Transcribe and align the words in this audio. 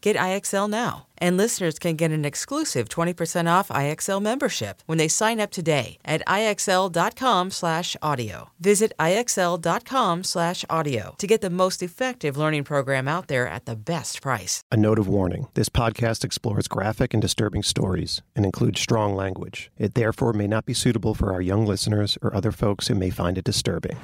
Get 0.00 0.16
IXL 0.16 0.70
now. 0.70 1.06
And 1.20 1.36
listeners 1.36 1.80
can 1.80 1.96
get 1.96 2.12
an 2.12 2.24
exclusive 2.24 2.88
20% 2.88 3.50
off 3.50 3.70
IXL 3.70 4.22
membership 4.22 4.84
when 4.86 4.98
they 4.98 5.08
sign 5.08 5.40
up 5.40 5.50
today 5.50 5.98
at 6.04 6.22
IXL.com/audio. 6.28 8.50
Visit 8.60 8.92
IXL.com/audio 9.00 11.14
to 11.18 11.26
get 11.26 11.40
the 11.40 11.50
most 11.50 11.82
effective 11.82 12.36
learning 12.36 12.62
program 12.62 13.08
out 13.08 13.26
there 13.26 13.48
at 13.48 13.66
the 13.66 13.74
best 13.74 14.22
price. 14.22 14.62
A 14.70 14.76
note 14.76 15.00
of 15.00 15.08
warning 15.08 15.48
this 15.54 15.68
podcast 15.68 16.22
explores 16.22 16.68
graphic 16.68 17.12
and 17.12 17.20
disturbing 17.20 17.64
stories 17.64 18.22
and 18.36 18.44
includes 18.44 18.80
strong 18.80 19.16
language. 19.16 19.72
It 19.76 19.94
therefore 19.94 20.32
may 20.32 20.46
not 20.46 20.66
be 20.66 20.74
suitable 20.74 21.14
for 21.14 21.32
our 21.32 21.40
young 21.40 21.66
listeners 21.66 22.16
or 22.22 22.32
other 22.32 22.52
folks 22.52 22.86
who 22.86 22.94
may 22.94 23.10
find 23.10 23.36
it 23.36 23.44
disturbing. 23.44 23.96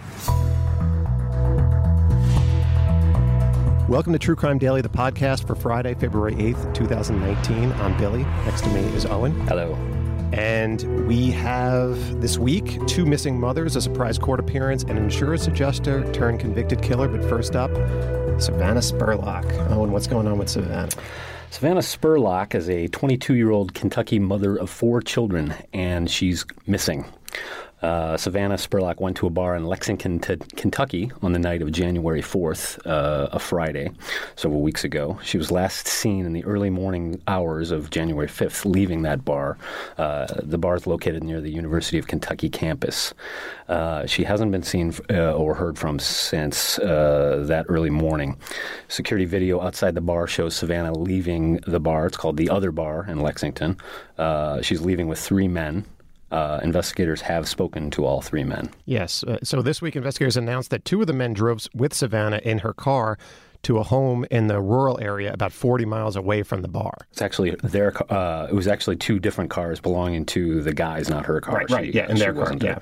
Welcome 3.87 4.15
to 4.15 4.19
True 4.19 4.35
Crime 4.35 4.57
Daily, 4.57 4.81
the 4.81 4.89
podcast 4.89 5.47
for 5.47 5.55
Friday, 5.55 5.93
February 5.93 6.35
8th, 6.37 6.73
2019. 6.73 7.71
I'm 7.73 7.95
Billy. 7.99 8.23
Next 8.47 8.63
to 8.63 8.71
me 8.71 8.81
is 8.81 9.05
Owen. 9.05 9.39
Hello. 9.47 9.75
And 10.33 11.07
we 11.07 11.31
have 11.33 12.23
this 12.23 12.39
week 12.39 12.79
two 12.87 13.05
missing 13.05 13.39
mothers, 13.39 13.77
a 13.77 13.83
surprise 13.83 14.19
court 14.19 14.41
appearance, 14.41 14.85
and 14.85 14.93
an 14.93 15.05
insurance 15.05 15.47
adjuster 15.49 16.11
turned 16.15 16.41
convicted 16.41 16.81
killer. 16.81 17.09
But 17.09 17.29
first 17.29 17.57
up, 17.57 17.71
Savannah 18.41 18.81
Spurlock. 18.81 19.45
Owen, 19.71 19.93
what's 19.93 20.07
going 20.07 20.27
on 20.29 20.39
with 20.39 20.49
Savannah? 20.49 20.89
Savannah 21.51 21.81
Spurlock 21.81 22.55
is 22.55 22.71
a 22.71 22.89
22 22.89 23.35
year 23.35 23.51
old 23.51 23.75
Kentucky 23.75 24.19
mother 24.19 24.57
of 24.57 24.71
four 24.71 25.03
children, 25.03 25.53
and 25.75 26.11
she's 26.11 26.47
missing. 26.67 27.05
Uh, 27.85 28.17
Savannah 28.17 28.55
Spurlock 28.55 28.99
went 28.99 29.15
to 29.19 29.27
a 29.27 29.31
bar 29.31 29.55
in 29.55 29.67
Lexington, 29.67 30.19
t- 30.19 30.39
Kentucky 30.57 31.13
on 31.21 31.35
the 31.35 31.39
night 31.39 31.61
of 31.61 31.71
January 31.71 32.23
4th, 32.23 32.79
uh, 32.87 33.29
a 33.31 33.39
Friday, 33.39 33.91
several 34.37 34.63
weeks 34.63 34.85
ago. 34.85 35.19
She 35.23 35.37
was 35.37 35.51
last 35.51 35.87
seen 35.87 36.25
in 36.25 36.33
the 36.33 36.43
early 36.47 36.71
morning 36.71 37.21
hours 37.29 37.71
of 37.71 37.91
January 37.91 38.27
5th 38.27 38.65
leaving 38.65 39.03
that 39.03 39.23
bar. 39.23 39.59
Uh, 39.99 40.27
the 40.43 40.57
bar 40.57 40.77
is 40.77 40.87
located 40.87 41.23
near 41.25 41.43
the 41.43 41.51
University 41.51 41.99
of 41.99 42.07
Kentucky 42.07 42.49
campus. 42.49 43.13
Uh, 43.69 44.07
she 44.07 44.25
hasn't 44.25 44.51
been 44.51 44.63
seen 44.63 44.95
uh, 45.11 45.35
or 45.35 45.55
heard 45.55 45.79
from 45.79 45.99
since 45.99 46.79
uh, 46.79 47.45
that 47.47 47.67
early 47.69 47.91
morning. 47.91 48.39
Security 48.89 49.27
video 49.27 49.61
outside 49.61 49.95
the 49.95 50.01
bar 50.01 50.27
shows 50.27 50.57
Savannah 50.57 50.95
leaving 50.95 51.57
the 51.67 51.81
bar. 51.81 52.07
It's 52.07 52.17
called 52.17 52.39
the 52.39 52.49
Other 52.49 52.73
Bar 52.73 53.05
in 53.11 53.21
Lexington. 53.21 53.77
she's 54.63 54.81
leaving 54.81 55.07
with 55.07 55.19
three 55.19 55.49
men. 55.49 55.85
Uh, 56.35 56.59
investigators 56.65 57.21
have 57.21 57.49
spoken 57.49 57.93
to 57.93 58.05
all 58.05 58.21
three 58.21 58.43
men. 58.43 58.69
Yes. 58.87 59.23
Uh, 59.23 59.39
so 59.45 59.63
this 59.63 59.81
week, 59.81 59.95
investigators 59.95 60.37
announced 60.37 60.71
that 60.71 60.85
two 60.85 61.01
of 61.01 61.07
the 61.07 61.13
men 61.13 61.33
drove 61.33 61.69
with 61.75 61.95
Savannah 61.95 62.41
in 62.43 62.59
her 62.59 62.73
car 62.73 63.19
to 63.63 63.79
a 63.79 63.85
home 63.85 64.27
in 64.33 64.49
the 64.49 64.61
rural 64.61 64.99
area 65.01 65.33
about 65.33 65.53
40 65.53 65.85
miles 65.85 66.17
away 66.17 66.43
from 66.43 66.63
the 66.63 66.69
bar. 66.69 67.07
It's 67.13 67.23
actually 67.23 67.55
their. 67.63 67.93
Uh, 68.13 68.49
it 68.51 68.53
was 68.53 68.67
actually 68.67 68.97
two 68.97 69.21
different 69.21 69.51
cars 69.51 69.79
belonging 69.79 70.27
to 70.27 70.61
the 70.61 70.75
guys, 70.75 71.09
not 71.09 71.25
her 71.25 71.41
car. 71.41 71.55
Right. 71.55 71.71
right 71.71 71.95
yeah, 71.95 72.11
in 72.11 72.19
their 72.19 72.35
car. 72.35 72.53
Yeah. 72.61 72.81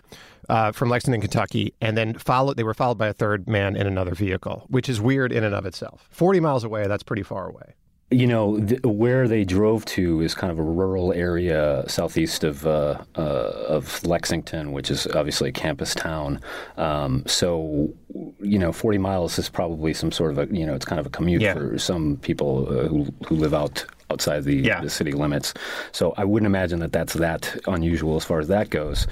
Uh, 0.49 0.73
from 0.73 0.89
Lexington, 0.89 1.21
Kentucky, 1.21 1.75
and 1.83 1.95
then 1.95 2.15
followed. 2.15 2.57
They 2.57 2.65
were 2.65 2.73
followed 2.73 2.97
by 2.97 3.09
a 3.09 3.13
third 3.13 3.51
man 3.51 3.77
in 3.77 3.87
another 3.87 4.15
vehicle, 4.15 4.65
which 4.69 4.89
is 4.89 4.99
weird 4.99 5.31
in 5.31 5.45
and 5.45 5.55
of 5.55 5.67
itself. 5.67 6.09
Forty 6.11 6.41
miles 6.41 6.65
away, 6.65 6.87
that's 6.87 7.03
pretty 7.03 7.23
far 7.23 7.51
away 7.51 7.75
you 8.13 8.27
know 8.27 8.59
th- 8.59 8.83
where 8.83 9.27
they 9.27 9.45
drove 9.45 9.85
to 9.87 10.21
is 10.21 10.35
kind 10.35 10.51
of 10.51 10.59
a 10.59 10.63
rural 10.63 11.13
area 11.13 11.85
southeast 11.89 12.45
of 12.45 12.67
uh, 12.67 13.03
uh, 13.17 13.21
of 13.21 14.05
Lexington, 14.05 14.73
which 14.73 14.91
is 14.91 15.07
obviously 15.09 15.49
a 15.49 15.53
campus 15.53 15.95
town. 15.95 16.41
Um, 16.77 17.25
so 17.27 17.93
you 18.41 18.59
know, 18.59 18.73
40 18.73 18.99
miles 18.99 19.39
is 19.39 19.49
probably 19.49 19.95
some 19.95 20.13
sort 20.13 20.33
of 20.33 20.39
a 20.39 20.55
you 20.55 20.67
know 20.67 20.75
it's 20.75 20.85
kind 20.85 21.01
of 21.01 21.07
a 21.07 21.11
commute 21.11 21.43
yeah. 21.43 21.55
for 21.55 21.79
some 21.79 22.17
people 22.19 22.67
uh, 22.69 22.89
who 22.89 23.07
who 23.27 23.37
live 23.37 23.55
out 23.55 23.85
outside 24.11 24.45
the, 24.45 24.57
yeah. 24.57 24.83
the, 24.83 24.91
city 24.91 25.13
limits. 25.13 25.55
So 25.93 26.13
I 26.19 26.25
wouldn't 26.27 26.47
imagine 26.47 26.81
that 26.81 26.93
that's 26.93 27.15
that 27.15 27.59
unusual 27.67 28.17
as 28.17 28.25
far 28.25 28.41
as 28.41 28.49
that 28.49 28.69
goes. 28.69 29.07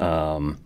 Um, 0.00 0.58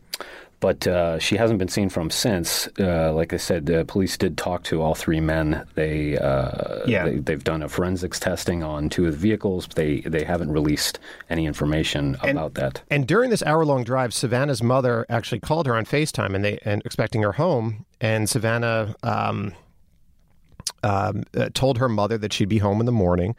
but 0.65 0.87
uh, 0.87 1.19
she 1.19 1.37
hasn't 1.37 1.59
been 1.59 1.69
seen 1.69 1.91
from 1.91 2.09
since. 2.09 2.71
Uh, 2.81 3.13
like 3.13 3.35
I 3.35 3.37
said, 3.37 3.67
the 3.67 3.85
police 3.85 4.17
did 4.17 4.39
talk 4.39 4.63
to 4.65 4.81
all 4.81 4.95
three 4.95 5.21
men. 5.21 5.63
They, 5.75 6.17
uh, 6.17 6.87
yeah. 6.87 7.07
they 7.07 7.35
have 7.35 7.45
done 7.45 7.63
a 7.63 7.69
forensics 7.69 8.19
testing 8.19 8.63
on 8.63 8.89
two 8.89 9.05
of 9.05 9.13
the 9.13 9.19
vehicles. 9.19 9.69
They 9.75 10.01
they 10.01 10.25
haven't 10.25 10.51
released 10.51 11.01
any 11.29 11.45
information 11.45 12.17
and, 12.23 12.39
about 12.39 12.55
that. 12.55 12.83
And 12.89 13.07
during 13.07 13.29
this 13.29 13.43
hour 13.43 13.67
long 13.67 13.85
drive, 13.85 14.15
Savannah's 14.15 14.63
mother 14.63 15.05
actually 15.11 15.41
called 15.41 15.67
her 15.67 15.77
on 15.77 15.85
Facetime 15.85 16.35
and 16.35 16.43
they 16.43 16.59
and 16.65 16.81
expecting 16.87 17.21
her 17.21 17.33
home. 17.33 17.85
And 18.01 18.27
Savannah 18.27 18.95
um, 19.03 19.53
um, 20.83 21.25
uh, 21.37 21.51
told 21.53 21.77
her 21.77 21.91
mother 21.91 22.17
that 22.17 22.33
she'd 22.33 22.49
be 22.49 22.57
home 22.57 22.81
in 22.81 22.87
the 22.87 22.93
morning. 22.93 23.37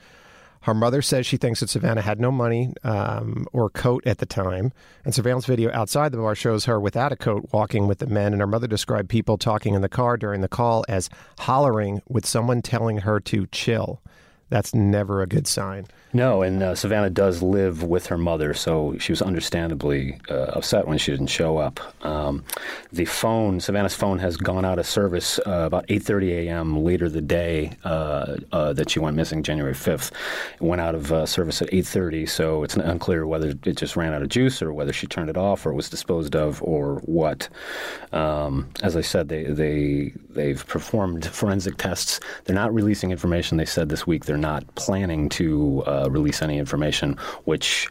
Her 0.66 0.74
mother 0.74 1.04
says 1.04 1.28
she 1.28 1.38
thinks 1.38 1.60
that 1.60 1.70
Savannah 1.70 2.02
had 2.02 2.20
no 2.20 2.32
money 2.32 2.74
um, 2.84 3.46
or 3.54 3.70
coat 3.70 4.02
at 4.08 4.18
the 4.18 4.26
time. 4.26 4.74
And 5.04 5.14
surveillance 5.14 5.46
video 5.46 5.72
outside 5.72 6.12
the 6.12 6.18
bar 6.18 6.34
shows 6.34 6.66
her 6.66 6.80
without 6.80 7.12
a 7.12 7.16
coat 7.16 7.50
walking 7.52 7.88
with 7.88 8.00
the 8.00 8.08
men. 8.08 8.34
And 8.34 8.42
her 8.42 8.48
mother 8.48 8.66
described 8.66 9.08
people 9.08 9.38
talking 9.38 9.76
in 9.76 9.84
the 9.84 9.90
car 9.90 10.18
during 10.18 10.42
the 10.42 10.48
call 10.48 10.84
as 10.90 11.08
hollering 11.38 12.02
with 12.10 12.26
someone 12.26 12.64
telling 12.64 12.98
her 12.98 13.20
to 13.20 13.46
chill. 13.52 14.02
That's 14.50 14.74
never 14.74 15.22
a 15.22 15.28
good 15.28 15.46
sign. 15.46 15.86
No, 16.16 16.44
and 16.44 16.64
uh, 16.64 16.76
Savannah 16.76 17.10
does 17.10 17.42
live 17.42 17.84
with 17.84 18.06
her 18.08 18.18
mother, 18.18 18.54
so 18.54 18.98
she 19.00 19.12
was 19.12 19.22
understandably 19.22 20.18
uh, 20.30 20.46
upset 20.56 20.88
when 20.88 20.98
she 20.98 21.12
didn't 21.12 21.28
show 21.28 21.58
up. 21.58 21.82
Um, 22.06 22.46
the 22.94 23.04
phone, 23.04 23.60
Savannah's 23.60 23.96
phone, 23.96 24.20
has 24.20 24.38
gone 24.38 24.64
out 24.64 24.80
of 24.80 24.86
service 24.86 25.40
uh, 25.40 25.66
about 25.66 25.86
8:30 25.88 26.46
a.m. 26.46 26.86
later 26.86 27.10
the 27.10 27.20
day 27.20 27.74
uh, 27.84 28.38
uh, 28.54 28.72
that 28.72 28.90
she 28.92 29.00
went 29.00 29.18
missing, 29.18 29.44
January 29.44 29.74
5th. 29.74 30.14
It 30.54 30.62
went 30.62 30.80
out 30.80 30.96
of 30.96 31.12
uh, 31.12 31.26
service 31.26 31.62
at 31.62 31.70
8:30, 31.72 32.30
so 32.30 32.64
it's 32.64 32.78
unclear 32.78 33.28
whether 33.28 33.50
it 33.50 33.76
just 33.76 33.98
ran 33.98 34.14
out 34.14 34.22
of 34.22 34.30
juice 34.30 34.62
or 34.62 34.72
whether 34.72 34.94
she 34.94 35.08
turned 35.08 35.30
it 35.30 35.36
off 35.36 35.66
or 35.66 35.74
was 35.74 35.90
disposed 35.90 36.34
of 36.34 36.64
or 36.64 37.02
what. 37.04 37.50
Um, 38.14 38.70
as 38.84 38.96
I 38.96 39.02
said, 39.02 39.28
they 39.28 39.44
they 39.44 40.14
they've 40.30 40.66
performed 40.66 41.26
forensic 41.26 41.76
tests. 41.76 42.22
They're 42.46 42.56
not 42.56 42.74
releasing 42.74 43.12
information. 43.12 43.58
They 43.58 43.66
said 43.66 43.90
this 43.90 44.08
week 44.08 44.24
they're 44.24 44.38
not 44.38 44.64
planning 44.76 45.28
to 45.30 45.84
uh, 46.06 46.10
release 46.10 46.42
any 46.42 46.58
information, 46.58 47.18
which 47.46 47.90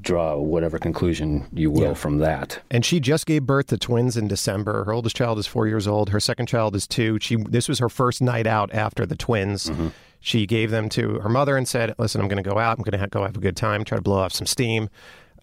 draw 0.00 0.36
whatever 0.36 0.78
conclusion 0.78 1.46
you 1.52 1.70
will 1.70 1.88
yeah. 1.88 1.94
from 1.94 2.18
that. 2.18 2.60
And 2.70 2.84
she 2.84 3.00
just 3.00 3.26
gave 3.26 3.44
birth 3.44 3.68
to 3.68 3.78
twins 3.78 4.16
in 4.16 4.28
December. 4.28 4.84
Her 4.84 4.92
oldest 4.92 5.16
child 5.16 5.38
is 5.38 5.46
four 5.46 5.66
years 5.66 5.86
old. 5.86 6.10
Her 6.10 6.20
second 6.20 6.46
child 6.46 6.74
is 6.74 6.86
two. 6.86 7.18
She 7.20 7.36
this 7.36 7.68
was 7.68 7.78
her 7.78 7.88
first 7.88 8.20
night 8.20 8.46
out 8.46 8.72
after 8.72 9.06
the 9.06 9.16
twins. 9.16 9.66
Mm-hmm. 9.66 9.88
She 10.22 10.46
gave 10.46 10.70
them 10.70 10.90
to 10.90 11.18
her 11.20 11.30
mother 11.30 11.56
and 11.56 11.66
said, 11.66 11.94
"Listen, 11.98 12.20
I'm 12.20 12.28
going 12.28 12.42
to 12.42 12.48
go 12.48 12.58
out. 12.58 12.78
I'm 12.78 12.84
going 12.84 13.00
to 13.00 13.08
go 13.08 13.24
have 13.24 13.36
a 13.36 13.40
good 13.40 13.56
time, 13.56 13.84
try 13.84 13.96
to 13.96 14.02
blow 14.02 14.18
off 14.18 14.32
some 14.32 14.46
steam." 14.46 14.90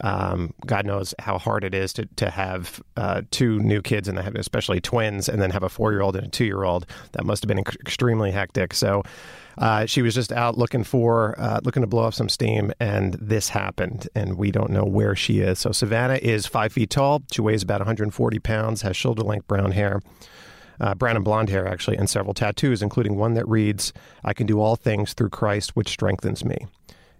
Um, 0.02 0.54
God 0.66 0.86
knows 0.86 1.14
how 1.20 1.38
hard 1.38 1.64
it 1.64 1.74
is 1.74 1.94
to 1.94 2.06
to 2.18 2.30
have 2.30 2.82
uh, 2.96 3.22
two 3.32 3.60
new 3.60 3.82
kids 3.82 4.08
and 4.08 4.20
especially 4.20 4.80
twins, 4.80 5.28
and 5.30 5.42
then 5.42 5.52
have 5.52 5.64
a 5.64 5.70
four 5.70 5.92
year 5.92 6.02
old 6.02 6.16
and 6.16 6.28
a 6.28 6.30
two 6.30 6.46
year 6.46 6.64
old. 6.64 6.86
That 7.14 7.26
must 7.26 7.44
have 7.44 7.48
been 7.48 7.60
extremely 7.60 8.32
hectic. 8.32 8.74
So. 8.74 9.04
Uh, 9.60 9.88
she 9.88 10.04
was 10.04 10.14
just 10.14 10.32
out 10.32 10.56
looking 10.56 10.84
for 10.84 11.34
uh, 11.40 11.60
looking 11.64 11.82
to 11.82 11.88
blow 11.88 12.04
off 12.04 12.14
some 12.14 12.30
steam, 12.30 12.72
and 12.80 13.16
this 13.16 13.50
happened, 13.50 14.08
and 14.14 14.38
we 14.38 14.52
don't 14.52 14.70
know 14.70 14.86
where 14.86 15.16
she 15.16 15.40
is. 15.40 15.58
So 15.58 15.72
Savannah 15.72 16.20
is 16.22 16.46
five 16.46 16.72
feet 16.72 16.92
tall. 16.92 17.24
She 17.32 17.42
weighs 17.42 17.64
about 17.64 17.80
140 17.80 18.38
pounds, 18.38 18.84
has 18.84 18.96
shoulder 18.96 19.24
length 19.24 19.48
brown 19.48 19.72
hair. 19.72 20.02
Uh, 20.80 20.94
brown 20.94 21.16
and 21.16 21.26
blonde 21.26 21.50
hair, 21.50 21.68
actually, 21.68 21.98
and 21.98 22.08
several 22.08 22.36
tattoos, 22.36 22.84
including 22.84 23.16
one 23.16 23.34
that 23.34 23.48
reads, 23.48 23.94
I 24.24 24.34
can 24.34 24.46
do 24.46 24.62
all 24.62 24.76
things 24.76 25.14
through 25.14 25.30
Christ, 25.30 25.76
which 25.76 25.90
strengthens 25.90 26.46
me. 26.46 26.68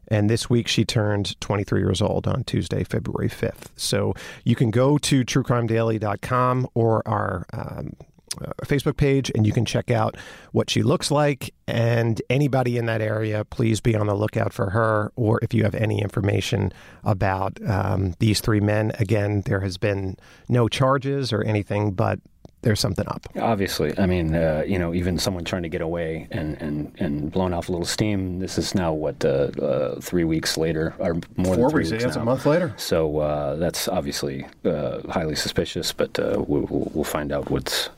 And 0.08 0.30
this 0.30 0.50
week 0.50 0.68
she 0.68 0.86
turned 0.86 1.40
23 1.42 1.82
years 1.82 2.02
old 2.02 2.28
on 2.28 2.44
Tuesday, 2.44 2.84
February 2.84 3.30
5th. 3.30 3.68
So 3.76 4.14
you 4.44 4.56
can 4.56 4.72
go 4.72 4.98
to 4.98 5.24
truecrimedaily.com 5.24 6.68
or 6.74 7.08
our 7.08 7.46
um, 7.54 7.94
uh, 8.42 8.52
Facebook 8.66 8.98
page 8.98 9.32
and 9.34 9.48
you 9.48 9.54
can 9.54 9.66
check 9.66 9.90
out 9.90 10.16
what 10.52 10.70
she 10.70 10.84
looks 10.84 11.10
like. 11.10 11.54
And 11.68 12.22
anybody 12.30 12.78
in 12.78 12.86
that 12.86 13.02
area, 13.02 13.44
please 13.46 13.82
be 13.82 13.96
on 13.96 14.08
the 14.08 14.16
lookout 14.16 14.54
for 14.54 14.72
her. 14.72 15.12
Or 15.16 15.40
if 15.42 15.54
you 15.54 15.64
have 15.64 15.76
any 15.76 16.02
information 16.02 16.72
about 17.04 17.60
um, 17.68 18.14
these 18.20 18.40
three 18.40 18.60
men, 18.60 18.92
again, 19.00 19.42
there 19.46 19.62
has 19.62 19.78
been 19.78 20.18
no 20.48 20.68
charges 20.68 21.34
or 21.34 21.42
anything, 21.44 21.92
but 21.92 22.20
there's 22.64 22.80
something 22.80 23.06
up. 23.08 23.26
Obviously, 23.40 23.98
I 24.00 24.08
mean, 24.08 24.34
uh, 24.34 24.64
you 24.66 24.80
know, 24.80 24.94
even 24.94 25.20
someone 25.20 25.44
trying 25.44 25.64
to 25.64 25.70
get 25.70 25.82
away 25.82 26.28
and, 26.32 26.60
and, 26.62 26.92
and 27.00 27.32
blowing 27.32 27.54
off 27.54 27.70
a 27.70 27.72
little 27.72 27.86
steam. 27.86 28.40
This 28.40 28.58
is 28.58 28.74
now 28.74 28.92
what 28.94 29.24
uh, 29.24 29.50
uh, 29.62 30.00
three 30.02 30.24
weeks 30.24 30.58
later, 30.58 30.96
or 30.98 31.16
more 31.36 31.54
Four 31.54 31.56
than 31.56 31.70
three 31.70 31.80
weeks. 31.82 31.92
weeks. 31.92 32.04
That's 32.04 32.16
now. 32.16 32.24
a 32.24 32.26
month 32.26 32.46
later. 32.48 32.74
So 32.78 33.20
uh, 33.20 33.56
that's 33.58 33.88
obviously 33.88 34.46
uh, 34.66 35.02
highly 35.10 35.36
suspicious, 35.36 35.94
but 35.94 36.18
uh, 36.20 36.44
we'll, 36.48 36.66
we'll 36.94 37.04
find 37.04 37.32
out 37.32 37.52
what's 37.52 37.90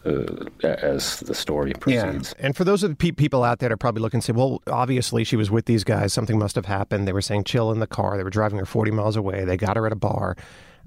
as 0.64 1.22
the 1.22 1.34
story 1.34 1.74
proceeds. 1.74 2.36
Yeah. 2.38 2.46
And 2.46 2.56
for 2.56 2.64
those 2.66 2.84
of 2.84 2.90
the 2.90 2.96
pe- 2.96 3.12
people 3.12 3.44
out 3.44 3.60
there 3.60 3.70
that 3.70 3.74
are 3.74 3.78
probably 3.78 4.02
looking 4.02 4.18
and 4.18 4.24
say, 4.24 4.34
well, 4.34 4.62
obviously 4.68 5.24
she 5.24 5.36
was 5.36 5.52
with 5.52 5.66
these 5.66 5.84
guys. 5.84 6.12
Something 6.12 6.40
must 6.40 6.56
have 6.56 6.66
happened. 6.66 7.08
They 7.08 7.14
were 7.14 7.22
saying 7.22 7.44
chill 7.44 7.72
in 7.72 7.80
the 7.80 7.88
car. 7.88 8.18
They 8.18 8.24
were 8.24 8.30
driving 8.32 8.58
her 8.58 8.66
40 8.66 8.90
miles 8.92 9.16
away. 9.16 9.46
They 9.46 9.58
got 9.58 9.78
her 9.78 9.86
at 9.86 9.92
a 9.94 9.96
bar. 9.96 10.36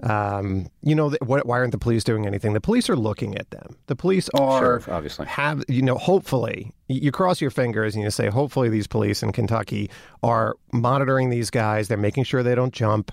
Um, 0.02 0.68
you 0.82 0.94
know, 0.94 1.10
why 1.22 1.58
aren't 1.58 1.72
the 1.72 1.78
police 1.78 2.02
doing 2.02 2.26
anything? 2.26 2.52
The 2.52 2.60
police 2.60 2.90
are 2.90 2.96
looking 2.96 3.36
at 3.36 3.50
them. 3.50 3.76
The 3.86 3.96
police 3.96 4.28
are 4.30 4.80
sure, 4.80 4.94
obviously 4.94 5.26
have 5.26 5.64
you 5.68 5.82
know. 5.82 5.96
Hopefully, 5.96 6.72
you 6.88 7.12
cross 7.12 7.40
your 7.40 7.50
fingers 7.50 7.94
and 7.94 8.02
you 8.02 8.10
say, 8.10 8.28
hopefully, 8.28 8.68
these 8.68 8.86
police 8.86 9.22
in 9.22 9.32
Kentucky 9.32 9.90
are 10.22 10.56
monitoring 10.72 11.30
these 11.30 11.50
guys. 11.50 11.88
They're 11.88 11.96
making 11.96 12.24
sure 12.24 12.42
they 12.42 12.54
don't 12.54 12.74
jump. 12.74 13.12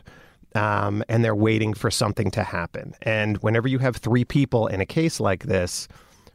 Um, 0.56 1.04
and 1.08 1.24
they're 1.24 1.36
waiting 1.36 1.76
for 1.76 1.92
something 1.92 2.32
to 2.32 2.44
happen. 2.44 2.96
And 3.04 3.38
whenever 3.44 3.68
you 3.68 3.78
have 3.78 3.98
three 3.98 4.26
people 4.26 4.66
in 4.66 4.82
a 4.82 4.86
case 4.86 5.20
like 5.20 5.44
this, 5.44 5.88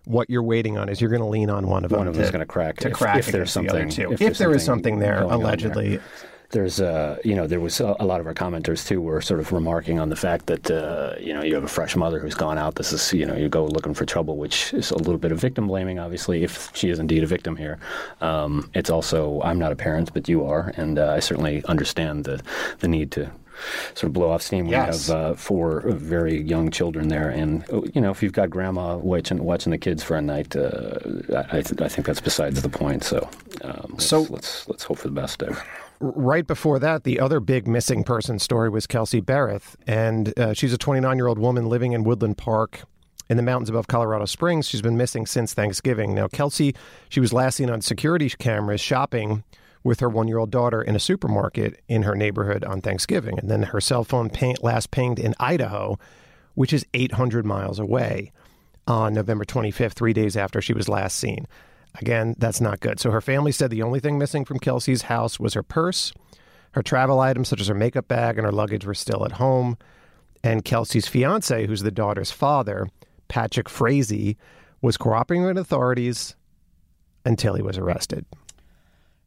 what 0.05 0.31
you're 0.31 0.43
waiting 0.43 0.79
on 0.79 0.89
is 0.89 1.01
you're 1.01 1.11
going 1.11 1.21
to 1.21 1.27
lean 1.27 1.51
on 1.51 1.67
one 1.67 1.85
of 1.85 1.91
one 1.91 1.99
them. 1.99 1.99
One 1.99 2.09
of 2.09 2.15
them 2.15 2.23
is 2.23 2.31
going 2.31 2.39
to 2.39 2.47
crack 2.47 2.77
to 2.79 2.91
if, 2.91 2.95
crack 2.95 3.19
if 3.19 3.27
there's 3.27 3.51
something. 3.51 3.89
The 3.89 4.03
if, 4.03 4.13
if, 4.13 4.23
if 4.23 4.39
there 4.39 4.55
is 4.55 4.65
something 4.65 5.01
there, 5.01 5.23
allegedly. 5.23 5.97
There 5.97 6.05
there's 6.55 6.81
uh, 6.81 7.19
you 7.25 7.35
know 7.35 7.47
there 7.47 7.61
was 7.61 7.81
a, 7.81 7.95
a, 8.01 8.07
lot 8.07 8.21
of 8.21 8.27
our 8.27 8.33
commenters 8.33 8.87
too 8.87 9.01
were 9.01 9.21
sort 9.21 9.41
of 9.41 9.53
remarking 9.53 9.99
on 9.99 10.09
the 10.09 10.17
fact 10.17 10.47
that 10.47 10.71
uh, 10.71 11.15
you 11.21 11.35
know 11.35 11.43
you 11.43 11.55
have 11.55 11.65
a 11.65 11.69
fresh 11.69 11.95
mother 11.97 12.21
who's 12.21 12.35
gone 12.35 12.57
out 12.57 12.77
this 12.77 12.93
is 12.93 13.13
you 13.13 13.27
know 13.27 13.37
you 13.37 13.49
go 13.49 13.67
looking 13.67 13.93
for 13.93 14.07
trouble 14.07 14.37
which 14.37 14.73
is 14.73 14.91
a 14.91 14.97
little 14.97 15.19
bit 15.19 15.33
of 15.33 15.39
victim 15.39 15.67
blaming 15.67 15.99
obviously 15.99 16.45
if 16.45 16.71
she 16.75 16.89
is 16.89 16.99
indeed 16.99 17.23
a 17.23 17.27
victim 17.27 17.57
here 17.57 17.79
um, 18.21 18.71
it's 18.73 18.89
also 18.89 19.43
I'm 19.43 19.59
not 19.59 19.73
a 19.73 19.77
parent 19.77 20.15
but 20.15 20.29
you 20.29 20.45
are 20.45 20.73
and 20.77 20.99
uh, 20.99 21.11
I 21.11 21.19
certainly 21.19 21.65
understand 21.67 22.25
the 22.25 22.41
the 22.79 22.89
need 22.89 23.11
to 23.13 23.31
sort 23.95 24.05
of 24.05 24.13
blow 24.13 24.31
off 24.31 24.43
steam. 24.43 24.67
Yes. 24.67 25.09
We 25.09 25.15
have 25.15 25.23
uh, 25.23 25.35
four 25.35 25.83
very 25.87 26.41
young 26.41 26.71
children 26.71 27.07
there, 27.07 27.29
and 27.29 27.65
you 27.95 28.01
know, 28.01 28.11
if 28.11 28.21
you've 28.21 28.33
got 28.33 28.51
grandma 28.51 28.97
watching 28.97 29.43
watching 29.45 29.71
the 29.71 29.79
kids 29.79 30.03
for 30.03 30.17
a 30.17 30.21
night, 30.21 30.57
uh, 30.57 30.99
I, 31.53 31.63
th- 31.63 31.81
I, 31.81 31.89
think 31.89 32.07
that's 32.07 32.21
besides 32.21 32.63
the 32.63 32.69
point. 32.69 33.05
So, 33.05 33.29
um, 33.63 33.87
let's, 33.91 34.07
so 34.07 34.23
let's 34.23 34.69
let's 34.69 34.83
hope 34.83 34.99
for 34.99 35.09
the 35.09 35.15
best 35.15 35.39
there. 35.39 35.63
Right 36.01 36.47
before 36.47 36.79
that, 36.81 37.05
the 37.05 37.21
other 37.21 37.41
big 37.41 37.67
missing 37.67 38.05
person 38.05 38.39
story 38.39 38.69
was 38.69 38.87
Kelsey 38.87 39.21
Berreth, 39.21 39.77
and 39.87 40.39
uh, 40.39 40.53
she's 40.53 40.73
a 40.73 40.79
29 40.79 41.17
year 41.17 41.27
old 41.27 41.39
woman 41.39 41.69
living 41.69 41.93
in 41.93 42.05
Woodland 42.05 42.37
Park 42.37 42.83
in 43.31 43.37
the 43.37 43.43
mountains 43.43 43.71
above 43.71 43.87
Colorado 43.87 44.25
Springs. 44.27 44.69
She's 44.69 44.83
been 44.83 44.97
missing 44.97 45.27
since 45.27 45.55
Thanksgiving. 45.55 46.15
Now, 46.15 46.29
Kelsey, 46.29 46.75
she 47.09 47.21
was 47.21 47.33
last 47.33 47.57
seen 47.57 47.71
on 47.71 47.81
security 47.81 48.29
cameras 48.29 48.81
shopping 48.81 49.45
with 49.83 50.01
her 50.01 50.09
one 50.09 50.29
year 50.29 50.39
old 50.39 50.51
daughter 50.51 50.83
in 50.83 50.97
a 50.97 51.01
supermarket 51.01 51.81
in 51.89 52.03
her 52.03 52.15
neighborhood 52.15 52.65
on 52.65 52.81
Thanksgiving. 52.81 53.39
And 53.39 53.51
then 53.51 53.63
her 53.65 53.81
cell 53.81 54.05
phone 54.05 54.31
ping- 54.31 54.57
last 54.63 54.91
pinged 54.91 55.19
in 55.19 55.35
Idaho, 55.39 55.99
which 56.55 56.73
is 56.73 56.87
800 56.95 57.45
miles 57.45 57.79
away, 57.79 58.33
on 58.87 59.15
November 59.15 59.45
25th, 59.45 59.93
three 59.93 60.13
days 60.13 60.37
after 60.37 60.61
she 60.61 60.75
was 60.75 60.89
last 60.89 61.17
seen. 61.17 61.47
Again, 62.01 62.35
that's 62.39 62.61
not 62.61 62.81
good. 62.81 62.99
So 62.99 63.11
her 63.11 63.21
family 63.21 63.53
said 63.53 63.71
the 63.71 63.83
only 63.83 64.01
thing 64.01 64.19
missing 64.19 64.45
from 64.45 64.59
Kelsey's 64.59 65.03
house 65.03 65.39
was 65.39 65.55
her 65.55 65.63
purse. 65.63 66.13
Her 66.73 66.83
travel 66.83 67.21
items, 67.21 67.49
such 67.49 67.61
as 67.61 67.69
her 67.69 67.75
makeup 67.75 68.09
bag 68.09 68.37
and 68.37 68.45
her 68.45 68.53
luggage, 68.53 68.85
were 68.85 68.95
still 68.95 69.25
at 69.25 69.33
home. 69.33 69.79
And 70.43 70.65
Kelsey's 70.65 71.07
fiance, 71.07 71.67
who's 71.67 71.83
the 71.83 71.91
daughter's 71.93 72.31
father, 72.33 72.89
Patrick 73.29 73.69
Frazee, 73.69 74.37
was 74.83 74.97
cooperating 74.97 75.47
with 75.47 75.57
authorities 75.57 76.35
until 77.25 77.55
he 77.55 77.63
was 77.63 77.79
arrested. 77.79 78.27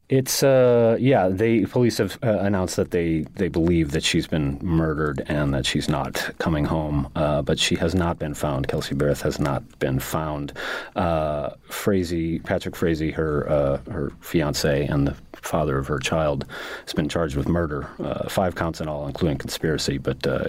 It's 0.08 0.42
uh 0.42 0.96
yeah 0.98 1.28
they 1.28 1.66
police 1.66 1.98
have 1.98 2.18
uh, 2.22 2.38
announced 2.38 2.76
that 2.76 2.92
they 2.92 3.26
they 3.34 3.48
believe 3.48 3.90
that 3.90 4.02
she's 4.02 4.26
been 4.26 4.58
murdered 4.62 5.22
and 5.26 5.52
that 5.52 5.66
she's 5.66 5.86
not 5.86 6.30
coming 6.38 6.64
home 6.64 7.10
uh, 7.14 7.42
but 7.42 7.58
she 7.58 7.76
has 7.76 7.94
not 7.94 8.18
been 8.18 8.32
found. 8.32 8.68
Kelsey 8.68 8.94
Berreth 8.94 9.20
has 9.20 9.38
not 9.38 9.78
been 9.78 9.98
found. 9.98 10.54
Uh, 10.96 11.50
Frazee 11.68 12.38
Patrick 12.38 12.74
Frazee 12.74 13.10
her 13.10 13.48
uh, 13.50 13.90
her 13.90 14.10
fiance 14.20 14.86
and 14.86 15.06
the 15.06 15.14
father 15.42 15.76
of 15.78 15.86
her 15.86 15.98
child 15.98 16.46
has 16.84 16.94
been 16.94 17.08
charged 17.08 17.36
with 17.36 17.46
murder 17.46 17.86
uh, 18.02 18.28
five 18.30 18.54
counts 18.54 18.80
in 18.80 18.88
all 18.88 19.06
including 19.06 19.36
conspiracy 19.36 19.98
but 19.98 20.26
uh, 20.26 20.46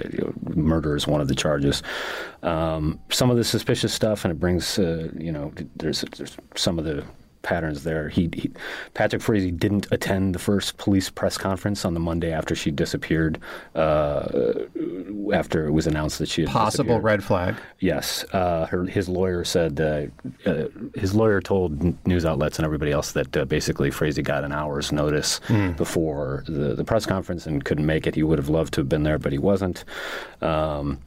murder 0.55 0.95
is 0.95 1.05
one 1.05 1.19
of 1.19 1.27
the 1.27 1.35
charges. 1.35 1.83
Um, 2.43 2.97
some 3.09 3.29
of 3.29 3.35
the 3.35 3.43
suspicious 3.43 3.93
stuff 3.93 4.23
and 4.23 4.31
it 4.31 4.39
brings 4.39 4.79
uh, 4.79 5.09
you 5.17 5.33
know 5.33 5.51
there's, 5.75 6.05
there's 6.15 6.37
some 6.55 6.79
of 6.79 6.85
the 6.85 7.03
patterns 7.41 7.83
there. 7.83 8.09
He, 8.09 8.29
he, 8.33 8.51
Patrick 8.93 9.21
Frazee 9.21 9.51
didn't 9.51 9.87
attend 9.91 10.35
the 10.35 10.39
first 10.39 10.77
police 10.77 11.09
press 11.09 11.37
conference 11.37 11.85
on 11.85 11.93
the 11.93 11.99
Monday 11.99 12.31
after 12.31 12.55
she 12.55 12.71
disappeared. 12.71 13.39
Uh, 13.75 14.65
after 15.33 15.67
it 15.67 15.71
was 15.71 15.87
announced 15.87 16.19
that 16.19 16.27
she 16.27 16.41
had 16.41 16.49
possible 16.49 16.99
red 16.99 17.23
flag. 17.23 17.55
Yes, 17.79 18.25
uh, 18.33 18.65
her, 18.67 18.85
his 18.85 19.07
lawyer 19.07 19.43
said 19.43 19.79
uh, 19.79 20.05
uh 20.45 20.67
his 20.95 21.13
lawyer 21.13 21.41
told 21.41 22.07
news 22.07 22.25
outlets 22.25 22.57
and 22.57 22.65
everybody 22.65 22.91
else 22.91 23.11
that 23.13 23.35
uh, 23.37 23.45
basically 23.45 23.91
Frazee 23.91 24.21
got 24.21 24.43
an 24.43 24.51
hour's 24.51 24.91
notice 24.91 25.39
mm. 25.47 25.75
before 25.77 26.43
the, 26.47 26.75
the 26.75 26.83
press 26.83 27.05
conference 27.05 27.45
and 27.45 27.63
couldn't 27.63 27.85
make 27.85 28.07
it. 28.07 28.15
He 28.15 28.23
would 28.23 28.39
have 28.39 28.49
loved 28.49 28.73
to 28.75 28.81
have 28.81 28.89
been 28.89 29.03
there, 29.03 29.19
but 29.19 29.31
he 29.31 29.37
wasn't. 29.37 29.85
Um, 30.41 30.99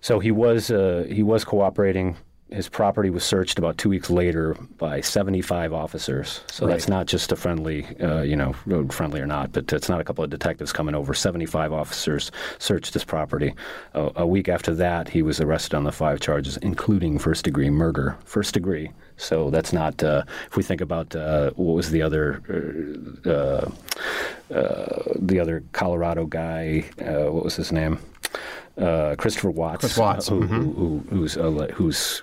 so 0.00 0.18
he 0.18 0.30
was 0.30 0.70
uh, 0.70 1.06
he 1.08 1.22
was 1.22 1.44
cooperating 1.44 2.16
his 2.54 2.68
property 2.68 3.10
was 3.10 3.24
searched 3.24 3.58
about 3.58 3.76
two 3.76 3.88
weeks 3.88 4.10
later 4.10 4.54
by 4.78 5.00
75 5.00 5.72
officers. 5.72 6.40
So 6.50 6.66
right. 6.66 6.72
that's 6.72 6.88
not 6.88 7.06
just 7.06 7.32
a 7.32 7.36
friendly, 7.36 7.84
uh, 7.98 8.22
you 8.22 8.36
know, 8.36 8.54
road 8.64 8.92
friendly 8.92 9.20
or 9.20 9.26
not, 9.26 9.52
but 9.52 9.72
it's 9.72 9.88
not 9.88 10.00
a 10.00 10.04
couple 10.04 10.22
of 10.22 10.30
detectives 10.30 10.72
coming 10.72 10.94
over. 10.94 11.14
75 11.14 11.72
officers 11.72 12.30
searched 12.58 12.94
his 12.94 13.04
property. 13.04 13.54
Uh, 13.94 14.10
a 14.16 14.26
week 14.26 14.48
after 14.48 14.74
that, 14.74 15.08
he 15.08 15.22
was 15.22 15.40
arrested 15.40 15.74
on 15.74 15.84
the 15.84 15.92
five 15.92 16.20
charges, 16.20 16.56
including 16.58 17.18
first 17.18 17.44
degree 17.44 17.70
murder. 17.70 18.16
First 18.24 18.54
degree. 18.54 18.90
So 19.16 19.50
that's 19.50 19.72
not, 19.72 20.02
uh, 20.02 20.24
if 20.46 20.56
we 20.56 20.62
think 20.62 20.80
about 20.80 21.14
uh, 21.14 21.50
what 21.56 21.74
was 21.74 21.90
the 21.90 22.02
other, 22.02 22.42
uh, 23.24 23.70
uh, 24.54 25.02
the 25.16 25.38
other 25.40 25.62
Colorado 25.72 26.26
guy, 26.26 26.84
what 26.98 27.44
was 27.44 27.56
his 27.56 27.72
name? 27.72 27.98
Uh, 28.78 29.14
Christopher 29.16 29.50
Watts, 29.50 29.80
Chris 29.80 29.96
Watts. 29.96 30.28
who, 30.28 30.40
mm-hmm. 30.40 30.72
who, 30.72 31.04
who's 31.10 31.36
uh, 31.36 31.50
who's 31.72 32.22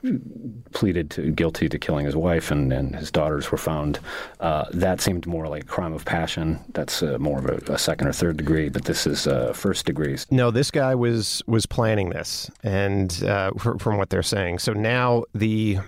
pleaded 0.74 1.10
to, 1.12 1.32
guilty 1.32 1.70
to 1.70 1.80
killing 1.80 2.06
his 2.06 2.16
wife 2.16 2.52
and, 2.52 2.74
and 2.74 2.96
his 2.96 3.12
daughters 3.12 3.52
were 3.52 3.58
found. 3.58 4.00
Uh, 4.40 4.66
that 4.72 5.02
seemed 5.02 5.26
more 5.26 5.48
like 5.48 5.64
a 5.64 5.68
crime 5.68 5.94
of 5.94 6.04
passion. 6.06 6.60
That's 6.74 7.04
uh, 7.04 7.18
more 7.20 7.40
of 7.40 7.46
a, 7.46 7.74
a, 7.74 7.78
second 7.78 8.08
or 8.08 8.14
third 8.14 8.38
degree, 8.38 8.70
but 8.70 8.86
this 8.86 9.08
is 9.08 9.28
uh, 9.28 9.54
first 9.54 9.86
degrees. 9.86 10.28
No, 10.30 10.52
this 10.52 10.72
guy 10.72 10.96
was 10.96 11.42
was 11.48 11.66
planning 11.66 12.10
this, 12.10 12.50
and 12.64 13.24
uh, 13.24 13.52
from 13.54 13.98
what 13.98 14.10
they're 14.10 14.24
saying, 14.24 14.60
so 14.60 14.74
now 14.74 15.24
the 15.34 15.80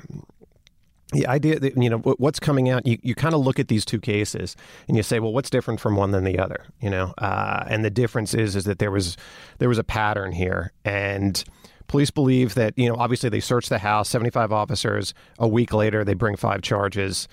the 1.13 1.27
idea 1.27 1.59
that 1.59 1.77
you 1.81 1.89
know 1.89 1.99
what's 1.99 2.39
coming 2.39 2.69
out 2.69 2.85
you, 2.85 2.97
you 3.01 3.15
kind 3.15 3.33
of 3.33 3.41
look 3.41 3.59
at 3.59 3.67
these 3.67 3.85
two 3.85 3.99
cases 3.99 4.55
and 4.87 4.97
you 4.97 5.03
say 5.03 5.19
well 5.19 5.31
what's 5.31 5.49
different 5.49 5.79
from 5.79 5.95
one 5.95 6.11
than 6.11 6.23
the 6.23 6.37
other? 6.37 6.65
You 6.81 6.89
know 6.89 7.13
uh, 7.19 7.63
and 7.67 7.85
the 7.85 7.89
difference 7.89 8.33
is 8.33 8.55
is 8.55 8.65
that 8.65 8.79
there 8.79 8.91
was 8.91 9.15
there 9.59 9.69
was 9.69 9.77
a 9.77 9.83
pattern 9.83 10.31
here. 10.33 10.71
And 10.83 11.43
police 11.87 12.11
believe 12.11 12.55
that 12.55 12.73
you 12.77 12.89
know 12.89 12.95
obviously 12.95 13.29
they 13.29 13.39
searched 13.39 13.69
the 13.69 13.79
house 13.79 14.09
75 14.09 14.51
officers 14.51 15.13
a 15.39 15.47
week 15.47 15.73
later 15.73 16.03
they 16.03 16.15
bring 16.15 16.35
five 16.35 16.61
charges. 16.61 17.27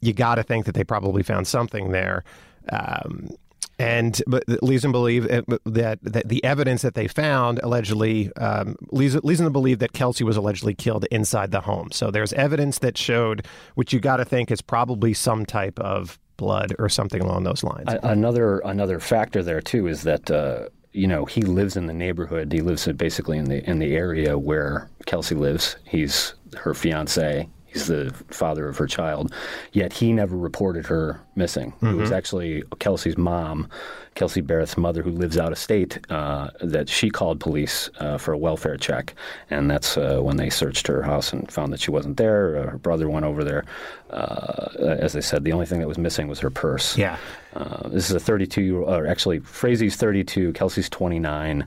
You 0.00 0.12
got 0.12 0.36
to 0.36 0.42
think 0.42 0.66
that 0.66 0.74
they 0.74 0.84
probably 0.84 1.22
found 1.22 1.46
something 1.46 1.90
there. 1.90 2.24
Um, 2.70 3.30
and 3.78 4.20
but 4.26 4.44
leads 4.62 4.82
them 4.82 4.92
believe 4.92 5.30
uh, 5.30 5.42
that, 5.64 5.98
that 6.02 6.28
the 6.28 6.42
evidence 6.44 6.82
that 6.82 6.94
they 6.94 7.06
found 7.06 7.60
allegedly 7.62 8.32
um, 8.36 8.76
leads, 8.90 9.14
leads 9.24 9.38
them 9.38 9.46
to 9.46 9.52
believe 9.52 9.78
that 9.78 9.92
Kelsey 9.92 10.24
was 10.24 10.36
allegedly 10.36 10.74
killed 10.74 11.04
inside 11.10 11.50
the 11.50 11.60
home. 11.60 11.90
So 11.92 12.10
there's 12.10 12.32
evidence 12.32 12.80
that 12.80 12.98
showed, 12.98 13.46
which 13.76 13.92
you 13.92 14.00
got 14.00 14.16
to 14.16 14.24
think 14.24 14.50
is 14.50 14.60
probably 14.60 15.14
some 15.14 15.46
type 15.46 15.78
of 15.78 16.18
blood 16.36 16.74
or 16.78 16.88
something 16.88 17.20
along 17.20 17.44
those 17.44 17.62
lines. 17.62 17.88
Another 18.02 18.58
another 18.60 19.00
factor 19.00 19.42
there 19.42 19.60
too 19.60 19.86
is 19.86 20.02
that. 20.02 20.30
Uh, 20.30 20.68
you 20.92 21.06
know, 21.06 21.26
he 21.26 21.42
lives 21.42 21.76
in 21.76 21.86
the 21.86 21.92
neighborhood. 21.92 22.50
He 22.50 22.60
lives 22.60 22.88
basically 22.94 23.36
in 23.36 23.44
the 23.44 23.62
in 23.68 23.78
the 23.78 23.94
area 23.94 24.38
where 24.38 24.88
Kelsey 25.06 25.34
lives. 25.34 25.76
He's 25.84 26.34
her 26.56 26.72
fiance. 26.74 27.46
He's 27.68 27.86
the 27.86 28.12
father 28.28 28.68
of 28.68 28.78
her 28.78 28.86
child. 28.86 29.32
Yet 29.72 29.92
he 29.92 30.12
never 30.12 30.36
reported 30.36 30.86
her 30.86 31.20
missing. 31.36 31.72
Mm-hmm. 31.72 31.86
It 31.86 31.94
was 31.94 32.08
mm-hmm. 32.08 32.16
actually 32.16 32.62
Kelsey's 32.78 33.18
mom, 33.18 33.68
Kelsey 34.14 34.40
Berreth's 34.40 34.76
mother, 34.76 35.02
who 35.02 35.10
lives 35.10 35.36
out 35.38 35.52
of 35.52 35.58
state, 35.58 35.98
uh, 36.10 36.50
that 36.60 36.88
she 36.88 37.10
called 37.10 37.40
police 37.40 37.90
uh, 38.00 38.18
for 38.18 38.32
a 38.32 38.38
welfare 38.38 38.76
check. 38.76 39.14
And 39.50 39.70
that's 39.70 39.96
uh, 39.96 40.20
when 40.20 40.38
they 40.38 40.50
searched 40.50 40.86
her 40.86 41.02
house 41.02 41.32
and 41.32 41.50
found 41.50 41.72
that 41.72 41.80
she 41.80 41.90
wasn't 41.90 42.16
there. 42.16 42.56
Uh, 42.56 42.70
her 42.70 42.78
brother 42.78 43.08
went 43.08 43.26
over 43.26 43.44
there. 43.44 43.64
Uh, 44.10 44.70
as 44.80 45.14
I 45.14 45.20
said, 45.20 45.44
the 45.44 45.52
only 45.52 45.66
thing 45.66 45.80
that 45.80 45.88
was 45.88 45.98
missing 45.98 46.26
was 46.26 46.40
her 46.40 46.50
purse. 46.50 46.96
Yeah. 46.96 47.18
Uh, 47.54 47.88
this 47.88 48.08
is 48.08 48.16
a 48.16 48.20
32 48.20 48.62
year 48.62 48.80
old, 48.80 48.88
or 48.88 49.06
actually, 49.06 49.40
Frazee's 49.40 49.96
32, 49.96 50.52
Kelsey's 50.54 50.88
29, 50.88 51.66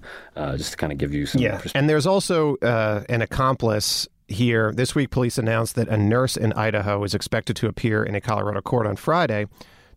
just 0.58 0.72
to 0.72 0.78
kind 0.78 0.92
of 0.92 0.98
give 0.98 1.14
you 1.14 1.26
some. 1.26 1.42
Yeah. 1.42 1.62
And 1.76 1.90
there's 1.90 2.08
also 2.08 2.58
an 2.62 3.22
accomplice 3.22 4.08
here. 4.32 4.72
This 4.76 4.96
week, 4.96 5.12
police 5.12 5.38
announced 5.38 5.76
that 5.76 5.88
a 5.88 5.98
nurse 5.98 6.38
in 6.38 6.54
Idaho 6.54 7.04
is 7.04 7.14
expected 7.14 7.56
to 7.58 7.68
appear 7.68 8.04
in 8.04 8.16
a 8.16 8.22
Colorado 8.22 8.62
court 8.62 8.88
on 8.88 8.96
Friday, 8.96 9.48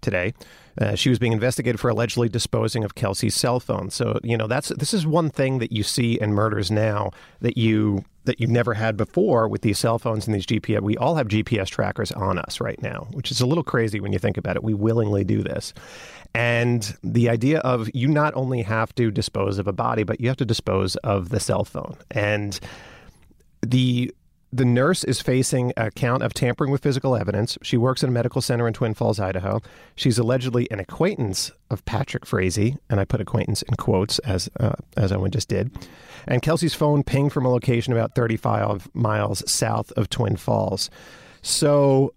today. 0.05 0.35
Uh, 0.81 0.95
she 0.95 1.09
was 1.09 1.19
being 1.19 1.33
investigated 1.33 1.81
for 1.81 1.89
allegedly 1.89 2.29
disposing 2.29 2.85
of 2.85 2.95
Kelsey's 2.95 3.35
cell 3.35 3.59
phone. 3.59 3.91
So 3.91 4.19
you 4.23 4.37
know 4.37 4.47
that's 4.47 4.69
this 4.69 4.93
is 4.93 5.07
one 5.07 5.31
thing 5.31 5.59
that 5.59 5.73
you 5.73 5.83
see 5.83 6.21
in 6.21 6.33
murders 6.33 6.71
now 6.71 7.11
that 7.41 7.57
you 7.57 8.05
that 8.25 8.41
you've 8.41 8.51
never 8.51 8.75
had 8.75 8.97
before 8.97 9.49
with 9.49 9.63
these 9.63 9.79
cell 9.79 9.99
phones 9.99 10.27
and 10.27 10.35
these 10.35 10.47
GPS. 10.47 10.81
We 10.81 10.97
all 10.97 11.17
have 11.17 11.29
GPS 11.29 11.69
trackers 11.69 12.11
on 12.13 12.39
us 12.39 12.61
right 12.61 12.81
now, 12.83 13.07
which 13.13 13.31
is 13.31 13.41
a 13.41 13.47
little 13.47 13.65
crazy 13.65 14.01
when 14.01 14.13
you 14.13 14.19
think 14.19 14.37
about 14.37 14.57
it. 14.57 14.65
We 14.65 14.75
willingly 14.75 15.25
do 15.25 15.43
this. 15.43 15.75
And 16.35 16.97
the 17.05 17.29
idea 17.29 17.61
of 17.61 17.89
you 17.95 18.09
not 18.09 18.35
only 18.35 18.63
have 18.63 18.95
to 18.97 19.11
dispose 19.11 19.59
of 19.59 19.69
a 19.69 19.73
body, 19.73 20.03
but 20.03 20.21
you 20.21 20.29
have 20.29 20.39
to 20.39 20.45
dispose 20.45 20.97
of 20.97 21.29
the 21.29 21.39
cell 21.39 21.65
phone. 21.65 21.97
And 22.11 22.59
the 23.63 24.13
the 24.55 24.65
nurse 24.65 25.03
is 25.03 25.21
facing 25.21 25.73
a 25.77 25.91
count 25.91 26.23
of 26.23 26.33
tampering 26.33 26.71
with 26.71 26.81
physical 26.81 27.17
evidence. 27.17 27.59
She 27.63 27.77
works 27.77 28.05
in 28.05 28.09
a 28.09 28.13
medical 28.13 28.41
center 28.41 28.69
in 28.69 28.73
Twin 28.73 28.95
Falls, 28.95 29.19
Idaho. 29.19 29.61
She's 29.97 30.17
allegedly 30.17 30.71
an 30.71 30.79
acquaintance 30.79 31.51
of 31.71 31.85
Patrick 31.87 32.25
Frazee, 32.25 32.77
and 32.89 33.01
I 33.01 33.05
put 33.05 33.21
acquaintance 33.21 33.63
in 33.63 33.75
quotes 33.75 34.21
as 34.21 34.49
uh, 34.61 34.77
as 34.97 35.11
Owen 35.11 35.33
just 35.33 35.49
did. 35.49 35.77
And 36.29 36.41
Kelsey's 36.41 36.73
phone 36.73 37.03
pinged 37.03 37.33
from 37.33 37.45
a 37.45 37.51
location 37.51 37.93
about 37.93 38.15
35 38.15 38.95
miles 38.95 39.43
south 39.51 39.91
of 39.93 40.09
Twin 40.09 40.37
Falls. 40.37 40.89
So 41.43 42.15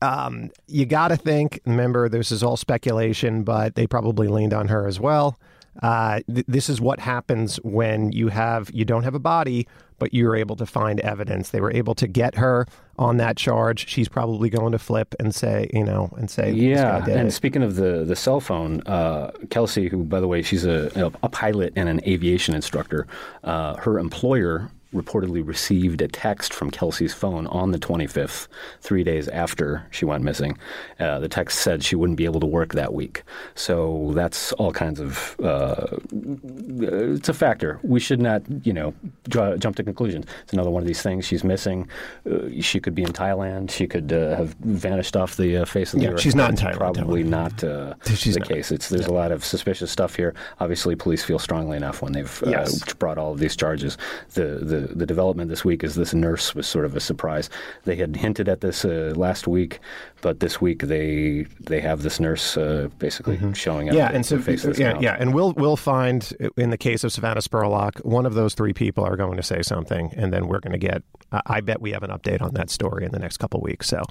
um, 0.00 0.50
you 0.68 0.86
got 0.86 1.08
to 1.08 1.16
think. 1.16 1.58
Remember, 1.66 2.08
this 2.08 2.30
is 2.30 2.44
all 2.44 2.56
speculation, 2.56 3.42
but 3.42 3.74
they 3.74 3.88
probably 3.88 4.28
leaned 4.28 4.54
on 4.54 4.68
her 4.68 4.86
as 4.86 5.00
well. 5.00 5.40
Uh, 5.82 6.20
th- 6.32 6.46
this 6.46 6.68
is 6.68 6.80
what 6.80 7.00
happens 7.00 7.56
when 7.62 8.12
you 8.12 8.28
have 8.28 8.70
you 8.72 8.84
don't 8.84 9.04
have 9.04 9.14
a 9.14 9.20
body, 9.20 9.66
but 9.98 10.12
you're 10.12 10.34
able 10.36 10.56
to 10.56 10.66
find 10.66 11.00
evidence. 11.00 11.50
They 11.50 11.60
were 11.60 11.72
able 11.72 11.94
to 11.94 12.08
get 12.08 12.34
her 12.36 12.66
on 12.98 13.18
that 13.18 13.36
charge. 13.36 13.88
She's 13.88 14.08
probably 14.08 14.50
going 14.50 14.72
to 14.72 14.78
flip 14.78 15.14
and 15.20 15.34
say, 15.34 15.70
you 15.72 15.84
know, 15.84 16.10
and 16.16 16.28
say, 16.28 16.52
yeah. 16.52 17.04
and 17.06 17.28
it. 17.28 17.32
speaking 17.32 17.62
of 17.62 17.76
the 17.76 18.04
the 18.04 18.16
cell 18.16 18.40
phone, 18.40 18.82
uh, 18.82 19.30
Kelsey, 19.50 19.88
who 19.88 20.04
by 20.04 20.20
the 20.20 20.28
way, 20.28 20.42
she's 20.42 20.64
a, 20.64 21.12
a 21.22 21.28
pilot 21.28 21.72
and 21.76 21.88
an 21.88 22.00
aviation 22.06 22.54
instructor. 22.54 23.06
Uh, 23.44 23.76
her 23.76 23.98
employer 23.98 24.70
reportedly 24.94 25.46
received 25.46 26.02
a 26.02 26.08
text 26.08 26.52
from 26.52 26.70
Kelsey's 26.70 27.14
phone 27.14 27.46
on 27.48 27.70
the 27.70 27.78
25th, 27.78 28.48
three 28.80 29.04
days 29.04 29.28
after 29.28 29.86
she 29.90 30.04
went 30.04 30.24
missing. 30.24 30.58
Uh, 30.98 31.18
the 31.20 31.28
text 31.28 31.60
said 31.60 31.84
she 31.84 31.94
wouldn't 31.94 32.16
be 32.16 32.24
able 32.24 32.40
to 32.40 32.46
work 32.46 32.74
that 32.74 32.92
week. 32.92 33.22
So 33.54 34.10
that's 34.14 34.52
all 34.54 34.72
kinds 34.72 34.98
of, 35.00 35.36
uh, 35.40 35.86
it's 36.12 37.28
a 37.28 37.34
factor. 37.34 37.78
We 37.82 38.00
should 38.00 38.20
not, 38.20 38.42
you 38.64 38.72
know, 38.72 38.94
draw, 39.28 39.56
jump 39.56 39.76
to 39.76 39.84
conclusions. 39.84 40.26
It's 40.42 40.52
another 40.52 40.70
one 40.70 40.82
of 40.82 40.86
these 40.86 41.02
things. 41.02 41.24
She's 41.24 41.44
missing. 41.44 41.88
Uh, 42.28 42.48
she 42.60 42.80
could 42.80 42.94
be 42.94 43.02
in 43.02 43.12
Thailand. 43.12 43.70
She 43.70 43.86
could 43.86 44.12
uh, 44.12 44.36
have 44.36 44.54
vanished 44.54 45.16
off 45.16 45.36
the 45.36 45.58
uh, 45.58 45.64
face 45.64 45.94
of 45.94 46.00
the 46.00 46.06
yeah, 46.06 46.12
earth. 46.12 46.20
She's 46.20 46.34
not 46.34 46.50
in 46.50 46.56
Thailand. 46.56 46.76
Probably 46.76 47.22
not 47.22 47.62
uh, 47.62 47.94
the 48.04 48.36
not. 48.38 48.48
case. 48.48 48.72
It's, 48.72 48.88
there's 48.88 49.02
yeah. 49.06 49.12
a 49.12 49.14
lot 49.14 49.30
of 49.30 49.44
suspicious 49.44 49.90
stuff 49.90 50.16
here. 50.16 50.34
Obviously, 50.58 50.96
police 50.96 51.22
feel 51.22 51.38
strongly 51.38 51.76
enough 51.76 52.02
when 52.02 52.12
they've 52.12 52.42
yes. 52.46 52.82
brought 52.94 53.18
all 53.18 53.32
of 53.32 53.38
these 53.38 53.54
charges. 53.54 53.96
The, 54.34 54.58
the 54.62 54.79
the, 54.80 55.06
development 55.06 55.50
this 55.50 55.64
week 55.64 55.82
is 55.82 55.94
this 55.94 56.14
nurse 56.14 56.54
was 56.54 56.66
sort 56.66 56.84
of 56.84 56.96
a 56.96 57.00
surprise. 57.00 57.50
They 57.84 57.96
had 57.96 58.16
hinted 58.16 58.48
at 58.48 58.60
this 58.60 58.84
uh, 58.84 59.12
last 59.16 59.46
week, 59.46 59.80
but 60.22 60.40
this 60.40 60.60
week 60.60 60.82
they 60.82 61.46
they 61.60 61.80
have 61.80 62.02
this 62.02 62.20
nurse 62.20 62.56
uh, 62.56 62.88
basically 62.98 63.36
mm-hmm. 63.36 63.52
showing 63.52 63.88
up. 63.88 63.94
Yeah, 63.94 64.10
and 64.12 64.24
so 64.24 64.36
yeah, 64.76 64.98
yeah, 65.00 65.16
and 65.18 65.34
we'll 65.34 65.52
we'll 65.52 65.76
find 65.76 66.32
in 66.56 66.70
the 66.70 66.78
case 66.78 67.04
of 67.04 67.12
Savannah 67.12 67.40
Spurlock, 67.40 68.04
one 68.04 68.26
of 68.26 68.34
those 68.34 68.54
three 68.54 68.72
people 68.72 69.04
are 69.04 69.16
going 69.16 69.36
to 69.36 69.42
say 69.42 69.62
something, 69.62 70.12
and 70.16 70.32
then 70.32 70.48
we're 70.48 70.60
going 70.60 70.72
to 70.72 70.78
get. 70.78 71.02
I 71.46 71.60
bet 71.60 71.80
we 71.80 71.92
have 71.92 72.02
an 72.02 72.10
update 72.10 72.42
on 72.42 72.54
that 72.54 72.70
story 72.70 73.04
in 73.04 73.12
the 73.12 73.18
next 73.18 73.36
couple 73.36 73.60
weeks. 73.60 73.86
So, 73.86 74.02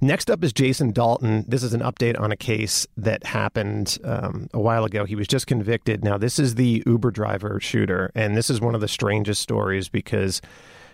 next 0.00 0.30
up 0.30 0.42
is 0.42 0.52
Jason 0.52 0.92
Dalton. 0.92 1.44
This 1.46 1.62
is 1.62 1.74
an 1.74 1.80
update 1.80 2.18
on 2.18 2.32
a 2.32 2.36
case 2.36 2.86
that 2.96 3.24
happened 3.24 3.98
um, 4.02 4.48
a 4.54 4.60
while 4.60 4.84
ago. 4.84 5.04
He 5.04 5.14
was 5.14 5.28
just 5.28 5.46
convicted. 5.46 6.02
Now, 6.02 6.16
this 6.16 6.38
is 6.38 6.54
the 6.54 6.82
Uber 6.86 7.10
driver 7.10 7.60
shooter, 7.60 8.10
and 8.14 8.36
this 8.36 8.48
is 8.48 8.60
one 8.60 8.74
of 8.74 8.80
the 8.80 8.88
strangest 8.88 9.42
stories 9.42 9.90
because 9.90 10.40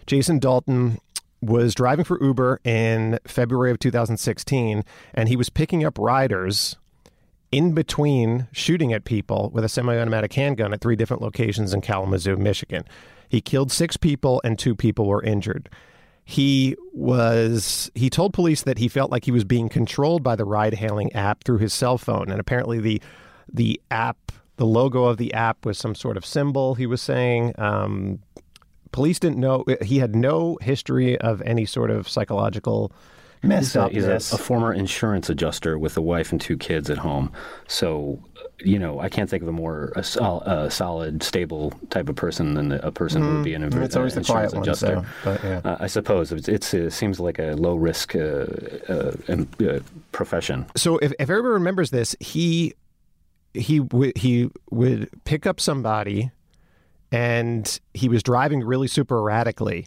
Jason 0.07 0.41
Dalton 0.41 0.99
was 1.41 1.75
driving 1.75 2.05
for 2.05 2.23
Uber 2.23 2.61
in 2.65 3.19
February 3.27 3.71
of 3.71 3.79
2016, 3.79 4.85
and 5.15 5.29
he 5.29 5.37
was 5.37 5.49
picking 5.49 5.85
up 5.85 5.99
riders 5.99 6.77
in 7.51 7.73
between 7.73 8.47
shooting 8.53 8.93
at 8.93 9.05
people 9.05 9.51
with 9.53 9.65
a 9.65 9.69
semi 9.69 9.99
automatic 9.99 10.33
handgun 10.33 10.73
at 10.73 10.81
three 10.81 10.97
different 10.97 11.23
locations 11.23 11.75
in 11.75 11.81
Kalamazoo, 11.81 12.37
Michigan. 12.37 12.85
He 13.29 13.41
killed 13.41 13.73
six 13.73 13.97
people, 13.97 14.41
and 14.45 14.59
two 14.59 14.75
people 14.75 15.07
were 15.07 15.23
injured. 15.23 15.69
He 16.25 16.77
was 16.93 17.91
he 17.95 18.09
told 18.09 18.33
police 18.33 18.63
that 18.63 18.79
he 18.79 18.89
felt 18.89 19.11
like 19.11 19.25
he 19.25 19.33
was 19.33 19.45
being 19.45 19.69
controlled 19.69 20.23
by 20.23 20.37
the 20.37 20.45
ride 20.45 20.75
hailing 20.75 21.13
app 21.13 21.43
through 21.43 21.59
his 21.59 21.73
cell 21.73 21.99
phone 21.99 22.31
and 22.31 22.39
apparently 22.39 22.79
the 22.79 23.03
the 23.53 23.81
app 23.91 24.31
the 24.57 24.67
logo 24.67 25.07
of 25.07 25.17
the 25.17 25.35
app 25.35 25.67
was 25.67 25.77
some 25.77 25.95
sort 25.95 26.17
of 26.17 26.25
symbol 26.25 26.77
he 26.77 26.87
was 26.87 27.03
saying 27.03 27.53
um, 27.59 28.21
police 28.93 29.19
didn't 29.19 29.39
know 29.39 29.65
he 29.83 29.99
had 29.99 30.15
no 30.15 30.59
history 30.61 31.19
of 31.19 31.43
any 31.43 31.65
sort 31.65 31.91
of 31.91 32.09
psychological 32.09 32.93
mess 33.43 33.73
he's, 33.73 33.77
a, 33.77 33.89
he's 33.89 34.05
a, 34.05 34.17
a, 34.17 34.39
former 34.39 34.73
insurance 34.73 35.31
adjuster 35.31 35.79
with 35.79 35.97
a 35.97 36.03
wife 36.03 36.33
and 36.33 36.41
two 36.41 36.57
kids 36.57 36.91
at 36.91 36.99
home. 36.99 37.33
So, 37.69 38.23
you 38.59 38.79
know, 38.79 39.01
I 39.01 39.09
can't 39.09 39.31
think 39.31 39.43
of 39.43 39.49
a 39.49 39.53
more 39.53 39.93
a, 39.97 40.05
sol- 40.05 40.43
a 40.43 40.71
solid, 40.71 41.23
stable 41.23 41.73
type 41.91 42.09
of 42.09 42.17
person 42.17 42.55
than 42.55 42.73
a 42.73 42.91
person 42.91 43.23
mm, 43.23 43.27
who 43.27 43.35
would 43.37 43.45
be 43.45 43.55
an 43.55 43.71
mm, 43.71 43.83
it's 43.83 43.97
always 43.97 44.15
the 44.15 44.21
insurance 44.21 44.53
quiet 44.53 44.63
adjuster. 44.63 44.97
One, 44.97 45.05
so, 45.05 45.11
but, 45.25 45.45
yeah. 45.45 45.61
uh, 45.65 45.77
I 45.81 45.87
suppose 45.87 46.33
it's, 46.33 46.49
it's 46.49 46.75
it 46.75 46.91
seems 46.91 47.19
like 47.19 47.39
a 47.39 47.53
low 47.53 47.77
risk 47.77 48.15
uh, 48.15 48.47
uh, 48.89 49.13
uh, 49.29 49.81
profession. 50.13 50.67
So, 50.77 50.99
if, 50.99 51.13
if 51.13 51.31
everybody 51.31 51.53
remembers 51.53 51.91
this, 51.91 52.15
he 52.21 52.75
he 53.55 53.81
would 53.81 54.17
he 54.19 54.51
would 54.71 55.09
pick 55.25 55.47
up 55.47 55.61
somebody 55.61 56.31
and 57.13 57.81
he 57.95 58.09
was 58.09 58.23
driving 58.23 58.63
really 58.63 58.89
super 58.89 59.19
erratically 59.19 59.87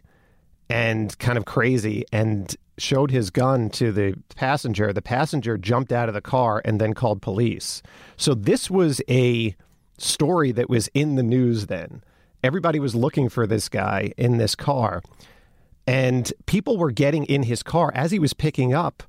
and 0.69 1.17
kind 1.19 1.37
of 1.37 1.45
crazy 1.45 2.05
and 2.11 2.55
showed 2.77 3.11
his 3.11 3.29
gun 3.29 3.69
to 3.69 3.91
the 3.91 4.15
passenger. 4.35 4.91
The 4.91 5.01
passenger 5.01 5.57
jumped 5.57 5.91
out 5.91 6.09
of 6.09 6.15
the 6.15 6.21
car 6.21 6.61
and 6.65 6.81
then 6.81 6.93
called 6.93 7.21
police. 7.21 7.81
So 8.17 8.33
this 8.33 8.69
was 8.69 9.01
a 9.09 9.55
story 9.97 10.51
that 10.51 10.69
was 10.69 10.89
in 10.93 11.15
the 11.15 11.23
news 11.23 11.67
then. 11.67 12.03
Everybody 12.43 12.79
was 12.79 12.95
looking 12.95 13.29
for 13.29 13.47
this 13.47 13.69
guy 13.69 14.11
in 14.17 14.37
this 14.37 14.55
car. 14.55 15.01
And 15.85 16.31
people 16.45 16.77
were 16.77 16.91
getting 16.91 17.25
in 17.25 17.43
his 17.43 17.61
car 17.61 17.91
as 17.93 18.11
he 18.11 18.19
was 18.19 18.33
picking 18.33 18.73
up 18.73 19.03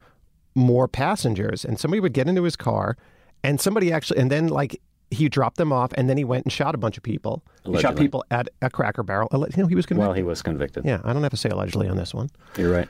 more 0.54 0.87
passengers. 0.87 1.64
And 1.64 1.80
somebody 1.80 2.00
would 2.00 2.12
get 2.12 2.28
into 2.28 2.42
his 2.42 2.56
car 2.56 2.97
and 3.42 3.61
somebody 3.61 3.92
actually, 3.92 4.21
and 4.21 4.30
then 4.30 4.49
like 4.49 4.80
he 5.14 5.28
dropped 5.28 5.56
them 5.56 5.73
off, 5.73 5.92
and 5.94 6.09
then 6.09 6.16
he 6.16 6.25
went 6.25 6.44
and 6.44 6.52
shot 6.52 6.75
a 6.75 6.78
bunch 6.78 6.97
of 6.97 7.02
people. 7.02 7.42
He 7.64 7.78
shot 7.78 7.97
people 7.97 8.25
at 8.30 8.49
a 8.61 8.68
Cracker 8.68 9.02
Barrel. 9.02 9.28
You 9.33 9.62
know, 9.62 9.66
he 9.66 9.75
was 9.75 9.87
convicted. 9.87 10.06
Well, 10.06 10.12
he 10.12 10.23
was 10.23 10.42
convicted. 10.42 10.85
Yeah, 10.85 11.00
I 11.04 11.12
don't 11.12 11.23
have 11.23 11.30
to 11.30 11.37
say 11.37 11.49
allegedly 11.49 11.88
on 11.88 11.97
this 11.97 12.12
one. 12.12 12.30
You're 12.56 12.73
right. 12.73 12.88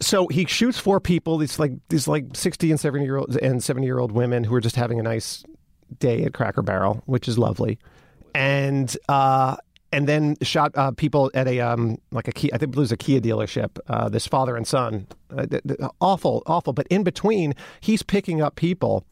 So 0.00 0.28
he 0.28 0.46
shoots 0.46 0.78
four 0.78 0.98
people. 0.98 1.36
These 1.38 1.58
like 1.58 1.72
these 1.90 2.08
like 2.08 2.24
sixty 2.34 2.70
and 2.70 2.80
seventy 2.80 3.04
year 3.04 3.16
old 3.16 3.36
and 3.36 3.62
seventy 3.62 3.86
year 3.86 3.98
old 3.98 4.12
women 4.12 4.44
who 4.44 4.54
are 4.54 4.60
just 4.60 4.76
having 4.76 4.98
a 4.98 5.02
nice 5.02 5.44
day 5.98 6.24
at 6.24 6.32
Cracker 6.32 6.62
Barrel, 6.62 7.02
which 7.06 7.28
is 7.28 7.38
lovely. 7.38 7.78
And 8.34 8.96
uh, 9.08 9.56
and 9.92 10.08
then 10.08 10.36
shot 10.42 10.72
uh, 10.76 10.92
people 10.92 11.30
at 11.34 11.46
a 11.46 11.60
um, 11.60 11.98
like 12.12 12.28
a 12.28 12.32
Kia, 12.32 12.50
I 12.54 12.58
think 12.58 12.74
it 12.74 12.78
was 12.78 12.92
a 12.92 12.96
Kia 12.96 13.20
dealership. 13.20 13.78
Uh, 13.88 14.08
this 14.08 14.26
father 14.26 14.56
and 14.56 14.66
son, 14.66 15.06
uh, 15.36 15.46
th- 15.46 15.62
th- 15.66 15.80
awful, 16.00 16.42
awful. 16.46 16.72
But 16.72 16.86
in 16.88 17.02
between, 17.02 17.54
he's 17.80 18.02
picking 18.02 18.40
up 18.40 18.56
people. 18.56 19.04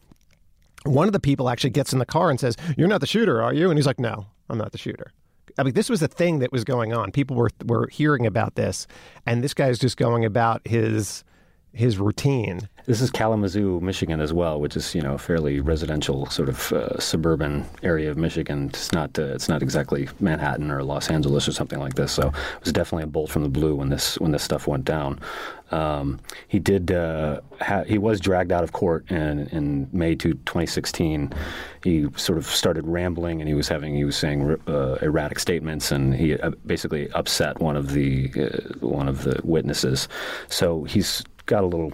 One 0.85 1.09
of 1.09 1.13
the 1.13 1.21
people 1.21 1.49
actually 1.49 1.71
gets 1.71 1.93
in 1.93 1.99
the 1.99 2.07
car 2.07 2.31
and 2.31 2.39
says, 2.39 2.57
"You're 2.77 2.89
not 2.89 3.01
the 3.01 3.07
shooter, 3.07 3.43
are 3.43 3.53
you?" 3.53 3.71
And 3.71 3.79
he's 3.79 3.87
like, 3.87 3.99
"No, 3.99 4.27
I'm 4.49 4.59
not 4.59 4.73
the 4.73 4.79
shooter." 4.79 5.13
I 5.59 5.65
mean, 5.65 5.75
this 5.75 5.91
was 5.91 6.03
a 6.03 6.09
thing 6.09 6.39
that 6.39 6.53
was 6.53 6.65
going 6.65 6.93
on. 6.93 7.11
People 7.11 7.37
were 7.37 7.51
were 7.65 7.89
hearing 7.89 8.27
about 8.27 8.55
this, 8.55 8.87
and 9.27 9.43
this 9.43 9.55
guy's 9.55 9.79
just 9.79 9.97
going 9.97 10.25
about 10.25 10.67
his 10.67 11.25
his 11.73 11.99
routine. 11.99 12.69
This 12.87 13.03
is 13.03 13.11
Kalamazoo, 13.11 13.81
Michigan, 13.81 14.21
as 14.21 14.33
well, 14.33 14.61
which 14.61 14.77
is 14.77 14.95
you 14.95 15.03
know 15.03 15.15
a 15.15 15.19
fairly 15.19 15.61
residential 15.61 16.27
sort 16.27 16.49
of 16.49 16.73
uh, 16.73 16.99
suburban 16.99 17.67
area 17.83 18.11
of 18.11 18.17
Michigan. 18.17 18.69
It's 18.69 18.93
not 18.93 19.19
uh, 19.19 19.35
it's 19.35 19.49
not 19.49 19.63
exactly 19.63 20.09
Manhattan 20.21 20.71
or 20.71 20.83
Los 20.83 21.11
Angeles 21.11 21.47
or 21.47 21.53
something 21.53 21.79
like 21.79 21.95
this. 21.95 22.13
So 22.13 22.29
it 22.29 22.65
was 22.65 22.73
definitely 22.73 23.05
a 23.05 23.09
bolt 23.09 23.31
from 23.31 23.43
the 23.43 23.51
blue 23.51 23.75
when 23.75 23.91
this 23.91 24.19
when 24.19 24.33
this 24.33 24.43
stuff 24.43 24.67
went 24.67 24.87
down. 24.87 25.21
Um, 25.71 26.21
he 26.49 26.59
did 26.59 26.91
uh, 26.91 27.41
ha- 27.61 27.85
he 27.85 27.99
was 27.99 28.21
dragged 28.21 28.53
out 28.53 28.65
of 28.65 28.73
court 28.73 29.11
in, 29.11 29.49
in 29.49 29.89
May 29.93 30.15
to 30.15 30.33
2016. 30.33 31.31
He 31.85 32.07
sort 32.17 32.39
of 32.39 32.47
started 32.47 32.87
rambling 32.87 33.43
and 33.43 33.49
he 33.49 33.55
was 33.55 33.69
having 33.69 33.95
he 33.95 34.05
was 34.05 34.17
saying 34.17 34.57
uh, 34.67 34.95
erratic 35.03 35.39
statements 35.39 35.93
and 35.93 36.15
he 36.15 36.39
uh, 36.39 36.53
basically 36.65 37.11
upset 37.11 37.61
one 37.61 37.77
of 37.77 37.93
the 37.93 38.33
uh, 38.35 38.79
one 38.87 39.09
of 39.09 39.25
the 39.25 39.41
witnesses. 39.45 40.09
So 40.49 40.85
he's 40.85 41.23
got 41.49 41.65
a 41.65 41.67
little 41.67 41.93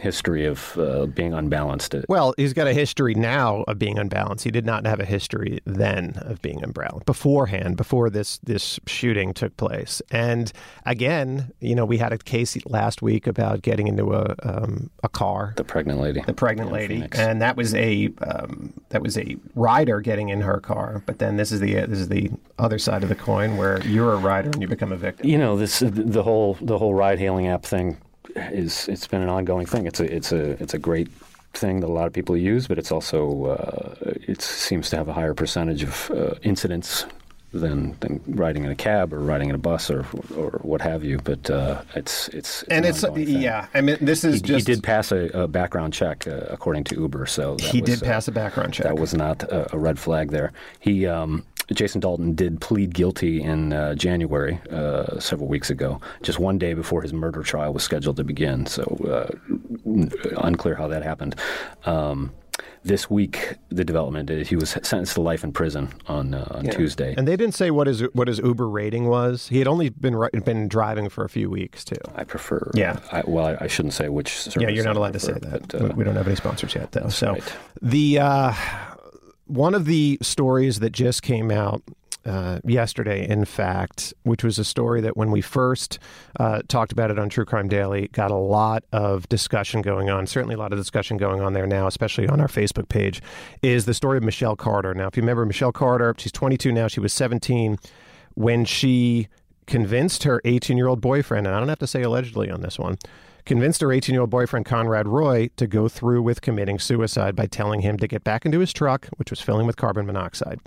history 0.00 0.46
of 0.46 0.78
uh, 0.78 1.06
being 1.06 1.34
unbalanced. 1.34 1.94
Well, 2.08 2.34
he's 2.36 2.52
got 2.52 2.66
a 2.66 2.72
history 2.72 3.14
now 3.14 3.62
of 3.68 3.78
being 3.78 3.98
unbalanced. 3.98 4.44
He 4.44 4.50
did 4.50 4.64
not 4.64 4.86
have 4.86 5.00
a 5.00 5.04
history 5.04 5.60
then 5.64 6.14
of 6.22 6.40
being 6.40 6.62
unbalanced 6.62 7.06
beforehand, 7.06 7.76
before 7.76 8.08
this 8.10 8.38
this 8.38 8.80
shooting 8.86 9.34
took 9.34 9.56
place. 9.56 10.00
And 10.10 10.52
again, 10.86 11.52
you 11.60 11.74
know, 11.74 11.84
we 11.84 11.98
had 11.98 12.12
a 12.12 12.18
case 12.18 12.56
last 12.66 13.02
week 13.02 13.26
about 13.26 13.62
getting 13.62 13.86
into 13.86 14.14
a 14.14 14.34
um, 14.42 14.90
a 15.02 15.08
car, 15.08 15.54
the 15.56 15.64
pregnant 15.64 16.00
lady, 16.00 16.22
the 16.26 16.34
pregnant 16.34 16.72
lady, 16.72 16.96
Phoenix. 16.96 17.18
and 17.18 17.42
that 17.42 17.56
was 17.56 17.74
a 17.74 18.10
um, 18.22 18.72
that 18.90 19.02
was 19.02 19.18
a 19.18 19.36
rider 19.54 20.00
getting 20.00 20.30
in 20.30 20.40
her 20.40 20.60
car. 20.60 21.02
But 21.06 21.18
then 21.18 21.36
this 21.36 21.52
is 21.52 21.60
the 21.60 21.74
this 21.74 21.98
is 21.98 22.08
the 22.08 22.30
other 22.58 22.78
side 22.78 23.02
of 23.02 23.08
the 23.08 23.14
coin 23.14 23.56
where 23.56 23.84
you're 23.86 24.14
a 24.14 24.18
rider 24.18 24.50
and 24.50 24.62
you 24.62 24.68
become 24.68 24.92
a 24.92 24.96
victim. 24.96 25.28
You 25.28 25.38
know, 25.38 25.56
this 25.56 25.80
the 25.80 26.22
whole 26.22 26.56
the 26.60 26.78
whole 26.78 26.94
ride 26.94 27.18
hailing 27.18 27.46
app 27.46 27.64
thing 27.64 27.98
is 28.36 28.88
it's 28.88 29.06
been 29.06 29.22
an 29.22 29.28
ongoing 29.28 29.66
thing. 29.66 29.86
It's 29.86 30.00
a 30.00 30.14
it's 30.14 30.32
a 30.32 30.62
it's 30.62 30.74
a 30.74 30.78
great 30.78 31.08
thing 31.54 31.80
that 31.80 31.86
a 31.86 31.92
lot 31.92 32.06
of 32.06 32.12
people 32.12 32.36
use, 32.36 32.66
but 32.66 32.78
it's 32.78 32.92
also 32.92 33.46
uh, 33.46 33.94
it 34.02 34.40
seems 34.40 34.90
to 34.90 34.96
have 34.96 35.08
a 35.08 35.12
higher 35.12 35.34
percentage 35.34 35.82
of 35.82 36.10
uh, 36.10 36.34
incidents 36.42 37.06
than 37.52 37.94
than 38.00 38.20
riding 38.26 38.64
in 38.64 38.70
a 38.70 38.74
cab 38.74 39.12
or 39.12 39.20
riding 39.20 39.50
in 39.50 39.54
a 39.54 39.58
bus 39.58 39.90
or 39.90 40.06
or 40.36 40.58
what 40.62 40.80
have 40.80 41.04
you. 41.04 41.18
But 41.18 41.50
uh, 41.50 41.82
it's, 41.94 42.28
it's, 42.28 42.62
it's 42.62 42.70
and 42.70 42.86
it's 42.86 43.04
yeah. 43.16 43.66
I 43.74 43.80
mean, 43.80 43.98
this 44.00 44.24
is 44.24 44.36
he, 44.36 44.40
just 44.40 44.66
he 44.66 44.74
did 44.74 44.82
pass 44.82 45.12
a, 45.12 45.26
a 45.34 45.48
background 45.48 45.92
check 45.92 46.26
uh, 46.26 46.46
according 46.50 46.84
to 46.84 46.94
Uber. 46.96 47.26
So 47.26 47.56
he 47.58 47.80
was, 47.80 47.90
did 47.90 48.02
pass 48.02 48.28
a 48.28 48.32
background 48.32 48.74
check. 48.74 48.86
That 48.86 48.98
was 48.98 49.14
not 49.14 49.42
a, 49.44 49.74
a 49.74 49.78
red 49.78 49.98
flag 49.98 50.30
there. 50.30 50.52
He. 50.80 51.06
Um, 51.06 51.44
Jason 51.72 52.00
Dalton 52.00 52.34
did 52.34 52.60
plead 52.60 52.94
guilty 52.94 53.42
in 53.42 53.72
uh, 53.72 53.94
January, 53.94 54.60
uh, 54.70 55.18
several 55.18 55.48
weeks 55.48 55.70
ago, 55.70 56.00
just 56.22 56.38
one 56.38 56.58
day 56.58 56.74
before 56.74 57.02
his 57.02 57.12
murder 57.12 57.42
trial 57.42 57.72
was 57.72 57.82
scheduled 57.82 58.16
to 58.16 58.24
begin. 58.24 58.66
So, 58.66 58.82
uh, 59.08 59.30
unclear 60.38 60.74
how 60.74 60.88
that 60.88 61.02
happened. 61.02 61.36
Um, 61.84 62.32
this 62.84 63.08
week, 63.08 63.56
the 63.68 63.84
development 63.84 64.28
is 64.28 64.48
he 64.48 64.56
was 64.56 64.70
sentenced 64.70 65.14
to 65.14 65.20
life 65.20 65.44
in 65.44 65.52
prison 65.52 65.88
on 66.08 66.34
uh, 66.34 66.46
on 66.50 66.64
yeah. 66.64 66.72
Tuesday. 66.72 67.14
And 67.16 67.28
they 67.28 67.36
didn't 67.36 67.54
say 67.54 67.70
what 67.70 67.86
his 67.86 68.00
what 68.12 68.28
his 68.28 68.38
Uber 68.38 68.68
rating 68.68 69.08
was. 69.08 69.48
He 69.48 69.58
had 69.58 69.68
only 69.68 69.88
been 69.90 70.20
been 70.44 70.68
driving 70.68 71.08
for 71.08 71.24
a 71.24 71.28
few 71.28 71.48
weeks 71.48 71.84
too. 71.84 71.96
I 72.16 72.24
prefer. 72.24 72.70
Yeah. 72.74 72.98
I, 73.12 73.22
well, 73.26 73.46
I, 73.46 73.64
I, 73.64 73.66
shouldn't 73.68 73.94
say 73.94 74.08
which. 74.08 74.48
yeah, 74.56 74.68
you're 74.68 74.84
not 74.84 74.96
allowed 74.96 75.12
prefer, 75.12 75.34
to 75.34 75.40
say 75.40 75.50
that. 75.50 75.68
But, 75.68 75.92
uh, 75.92 75.94
we 75.94 76.02
don't 76.02 76.16
have 76.16 76.26
any 76.26 76.36
sponsors 76.36 76.74
yet, 76.74 76.92
though. 76.92 77.08
So 77.08 77.32
right. 77.32 77.56
the 77.80 78.18
uh, 78.18 78.54
one 79.46 79.74
of 79.74 79.84
the 79.84 80.18
stories 80.22 80.80
that 80.80 80.90
just 80.90 81.22
came 81.22 81.50
out 81.50 81.82
uh, 82.24 82.60
yesterday, 82.64 83.28
in 83.28 83.44
fact, 83.44 84.14
which 84.22 84.44
was 84.44 84.58
a 84.58 84.64
story 84.64 85.00
that 85.00 85.16
when 85.16 85.30
we 85.30 85.40
first 85.40 85.98
uh, 86.38 86.62
talked 86.68 86.92
about 86.92 87.10
it 87.10 87.18
on 87.18 87.28
True 87.28 87.44
Crime 87.44 87.68
Daily, 87.68 88.08
got 88.08 88.30
a 88.30 88.36
lot 88.36 88.84
of 88.92 89.28
discussion 89.28 89.82
going 89.82 90.08
on. 90.08 90.26
Certainly, 90.26 90.54
a 90.54 90.58
lot 90.58 90.72
of 90.72 90.78
discussion 90.78 91.16
going 91.16 91.40
on 91.40 91.52
there 91.52 91.66
now, 91.66 91.86
especially 91.86 92.28
on 92.28 92.40
our 92.40 92.46
Facebook 92.46 92.88
page, 92.88 93.20
is 93.62 93.86
the 93.86 93.94
story 93.94 94.18
of 94.18 94.24
Michelle 94.24 94.56
Carter. 94.56 94.94
Now, 94.94 95.08
if 95.08 95.16
you 95.16 95.22
remember 95.22 95.44
Michelle 95.44 95.72
Carter, 95.72 96.14
she's 96.16 96.32
22 96.32 96.70
now. 96.70 96.86
She 96.86 97.00
was 97.00 97.12
17 97.12 97.78
when 98.34 98.64
she 98.64 99.28
convinced 99.66 100.22
her 100.24 100.40
18 100.44 100.76
year 100.76 100.86
old 100.86 101.00
boyfriend, 101.00 101.46
and 101.46 101.56
I 101.56 101.58
don't 101.58 101.68
have 101.68 101.78
to 101.80 101.86
say 101.86 102.02
allegedly 102.02 102.50
on 102.50 102.60
this 102.60 102.78
one, 102.78 102.98
convinced 103.44 103.80
her 103.80 103.92
18 103.92 104.14
year 104.14 104.22
old 104.22 104.30
boyfriend, 104.30 104.66
Conrad 104.66 105.08
Roy, 105.08 105.50
to 105.56 105.66
go 105.66 105.88
through 105.88 106.22
with 106.22 106.40
committing 106.40 106.78
suicide 106.78 107.36
by 107.36 107.46
telling 107.46 107.80
him 107.80 107.98
to 107.98 108.06
get 108.06 108.24
back 108.24 108.44
into 108.44 108.60
his 108.60 108.72
truck, 108.72 109.08
which 109.16 109.30
was 109.30 109.40
filling 109.40 109.66
with 109.66 109.76
carbon 109.76 110.06
monoxide. 110.06 110.60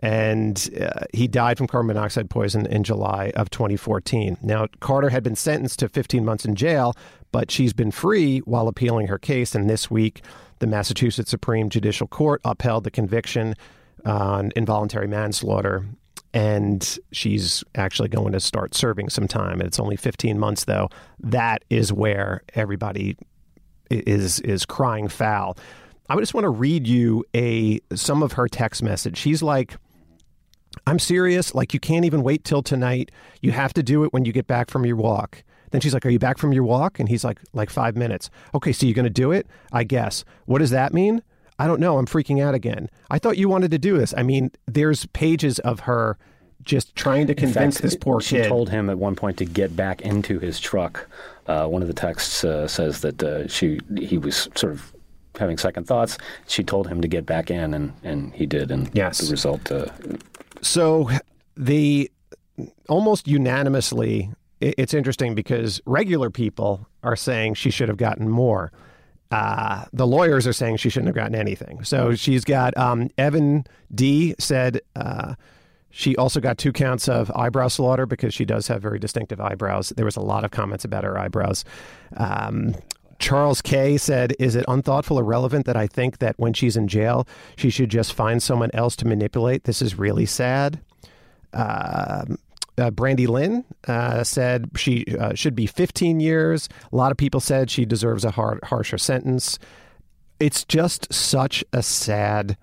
And 0.00 0.68
uh, 0.80 1.04
he 1.14 1.28
died 1.28 1.58
from 1.58 1.68
carbon 1.68 1.88
monoxide 1.88 2.28
poison 2.28 2.66
in 2.66 2.82
July 2.82 3.30
of 3.36 3.50
2014. 3.50 4.36
Now, 4.42 4.66
Carter 4.80 5.10
had 5.10 5.22
been 5.22 5.36
sentenced 5.36 5.78
to 5.78 5.88
15 5.88 6.24
months 6.24 6.44
in 6.44 6.56
jail, 6.56 6.96
but 7.30 7.52
she's 7.52 7.72
been 7.72 7.92
free 7.92 8.40
while 8.40 8.66
appealing 8.66 9.06
her 9.06 9.18
case. 9.18 9.54
And 9.54 9.70
this 9.70 9.90
week, 9.90 10.22
the 10.58 10.66
Massachusetts 10.66 11.30
Supreme 11.30 11.70
Judicial 11.70 12.08
Court 12.08 12.40
upheld 12.44 12.82
the 12.82 12.90
conviction 12.90 13.54
on 14.04 14.50
involuntary 14.56 15.06
manslaughter 15.06 15.86
and 16.34 16.98
she's 17.12 17.62
actually 17.74 18.08
going 18.08 18.32
to 18.32 18.40
start 18.40 18.74
serving 18.74 19.10
some 19.10 19.28
time. 19.28 19.60
It's 19.60 19.78
only 19.78 19.96
15 19.96 20.38
months, 20.38 20.64
though. 20.64 20.88
That 21.20 21.64
is 21.68 21.92
where 21.92 22.42
everybody 22.54 23.16
is 23.90 24.40
is 24.40 24.64
crying 24.64 25.08
foul. 25.08 25.56
I 26.08 26.16
just 26.16 26.34
want 26.34 26.44
to 26.44 26.50
read 26.50 26.86
you 26.86 27.24
a 27.34 27.80
some 27.94 28.22
of 28.22 28.32
her 28.32 28.48
text 28.48 28.82
message. 28.82 29.16
She's 29.16 29.42
like, 29.42 29.76
"I'm 30.86 30.98
serious. 30.98 31.54
Like 31.54 31.74
you 31.74 31.80
can't 31.80 32.04
even 32.04 32.22
wait 32.22 32.44
till 32.44 32.62
tonight. 32.62 33.10
You 33.40 33.52
have 33.52 33.72
to 33.74 33.82
do 33.82 34.04
it 34.04 34.12
when 34.12 34.24
you 34.24 34.32
get 34.32 34.46
back 34.46 34.70
from 34.70 34.86
your 34.86 34.96
walk." 34.96 35.44
Then 35.70 35.80
she's 35.80 35.94
like, 35.94 36.04
"Are 36.06 36.10
you 36.10 36.18
back 36.18 36.38
from 36.38 36.52
your 36.52 36.64
walk?" 36.64 36.98
And 36.98 37.08
he's 37.08 37.24
like, 37.24 37.40
"Like 37.52 37.70
five 37.70 37.96
minutes." 37.96 38.30
Okay, 38.54 38.72
so 38.72 38.86
you're 38.86 38.94
going 38.94 39.04
to 39.04 39.10
do 39.10 39.32
it? 39.32 39.46
I 39.72 39.84
guess. 39.84 40.24
What 40.46 40.58
does 40.58 40.70
that 40.70 40.92
mean? 40.92 41.22
I 41.62 41.68
don't 41.68 41.78
know. 41.78 41.96
I'm 41.96 42.06
freaking 42.06 42.42
out 42.42 42.56
again. 42.56 42.90
I 43.08 43.20
thought 43.20 43.38
you 43.38 43.48
wanted 43.48 43.70
to 43.70 43.78
do 43.78 43.96
this. 43.96 44.12
I 44.16 44.24
mean, 44.24 44.50
there's 44.66 45.06
pages 45.06 45.60
of 45.60 45.78
her 45.80 46.18
just 46.64 46.96
trying 46.96 47.28
to 47.28 47.36
convince 47.36 47.76
fact, 47.76 47.82
this 47.84 47.94
poor 47.94 48.20
she 48.20 48.34
kid. 48.34 48.42
She 48.42 48.48
told 48.48 48.68
him 48.68 48.90
at 48.90 48.98
one 48.98 49.14
point 49.14 49.36
to 49.36 49.44
get 49.44 49.76
back 49.76 50.00
into 50.02 50.40
his 50.40 50.58
truck. 50.58 51.08
Uh, 51.46 51.68
one 51.68 51.80
of 51.80 51.86
the 51.86 51.94
texts 51.94 52.42
uh, 52.42 52.66
says 52.66 53.02
that 53.02 53.22
uh, 53.22 53.46
she 53.46 53.78
he 53.96 54.18
was 54.18 54.48
sort 54.56 54.72
of 54.72 54.92
having 55.38 55.56
second 55.56 55.86
thoughts. 55.86 56.18
She 56.48 56.64
told 56.64 56.88
him 56.88 57.00
to 57.00 57.06
get 57.06 57.26
back 57.26 57.48
in, 57.48 57.74
and, 57.74 57.92
and 58.02 58.34
he 58.34 58.44
did. 58.44 58.72
And 58.72 58.90
yes. 58.92 59.18
the 59.18 59.30
result. 59.30 59.70
Uh, 59.70 59.86
so 60.62 61.10
the 61.56 62.10
almost 62.88 63.28
unanimously, 63.28 64.32
it's 64.60 64.94
interesting 64.94 65.36
because 65.36 65.80
regular 65.86 66.28
people 66.28 66.88
are 67.04 67.14
saying 67.14 67.54
she 67.54 67.70
should 67.70 67.88
have 67.88 67.98
gotten 67.98 68.28
more. 68.28 68.72
Uh, 69.32 69.86
the 69.92 70.06
lawyers 70.06 70.46
are 70.46 70.52
saying 70.52 70.76
she 70.76 70.90
shouldn't 70.90 71.08
have 71.08 71.14
gotten 71.14 71.34
anything. 71.34 71.82
So 71.84 72.14
she's 72.14 72.44
got 72.44 72.76
um, 72.76 73.08
Evan 73.16 73.64
D 73.94 74.34
said 74.38 74.80
uh, 74.94 75.34
she 75.92 76.16
also 76.16 76.40
got 76.40 76.58
two 76.58 76.72
counts 76.72 77.08
of 77.08 77.30
eyebrow 77.36 77.68
slaughter 77.68 78.06
because 78.06 78.34
she 78.34 78.44
does 78.44 78.66
have 78.68 78.82
very 78.82 78.98
distinctive 78.98 79.40
eyebrows. 79.40 79.90
There 79.90 80.06
was 80.06 80.16
a 80.16 80.20
lot 80.20 80.44
of 80.44 80.50
comments 80.50 80.84
about 80.84 81.04
her 81.04 81.18
eyebrows. 81.18 81.64
Um, 82.16 82.74
Charles 83.18 83.62
K 83.62 83.98
said, 83.98 84.34
Is 84.38 84.56
it 84.56 84.64
unthoughtful 84.66 85.18
or 85.18 85.22
relevant 85.22 85.66
that 85.66 85.76
I 85.76 85.86
think 85.86 86.18
that 86.18 86.34
when 86.38 86.54
she's 86.54 86.76
in 86.76 86.88
jail, 86.88 87.28
she 87.56 87.70
should 87.70 87.90
just 87.90 88.14
find 88.14 88.42
someone 88.42 88.70
else 88.74 88.96
to 88.96 89.06
manipulate? 89.06 89.64
This 89.64 89.80
is 89.80 89.98
really 89.98 90.26
sad. 90.26 90.80
Uh, 91.52 92.24
uh, 92.78 92.90
Brandy 92.90 93.26
Lynn 93.26 93.64
uh, 93.86 94.24
said 94.24 94.70
she 94.76 95.04
uh, 95.18 95.34
should 95.34 95.54
be 95.54 95.66
15 95.66 96.20
years. 96.20 96.68
A 96.92 96.96
lot 96.96 97.10
of 97.10 97.18
people 97.18 97.40
said 97.40 97.70
she 97.70 97.84
deserves 97.84 98.24
a 98.24 98.30
hard, 98.30 98.60
harsher 98.64 98.98
sentence. 98.98 99.58
It's 100.40 100.64
just 100.64 101.12
such 101.12 101.64
a 101.72 101.82
sad 101.82 102.56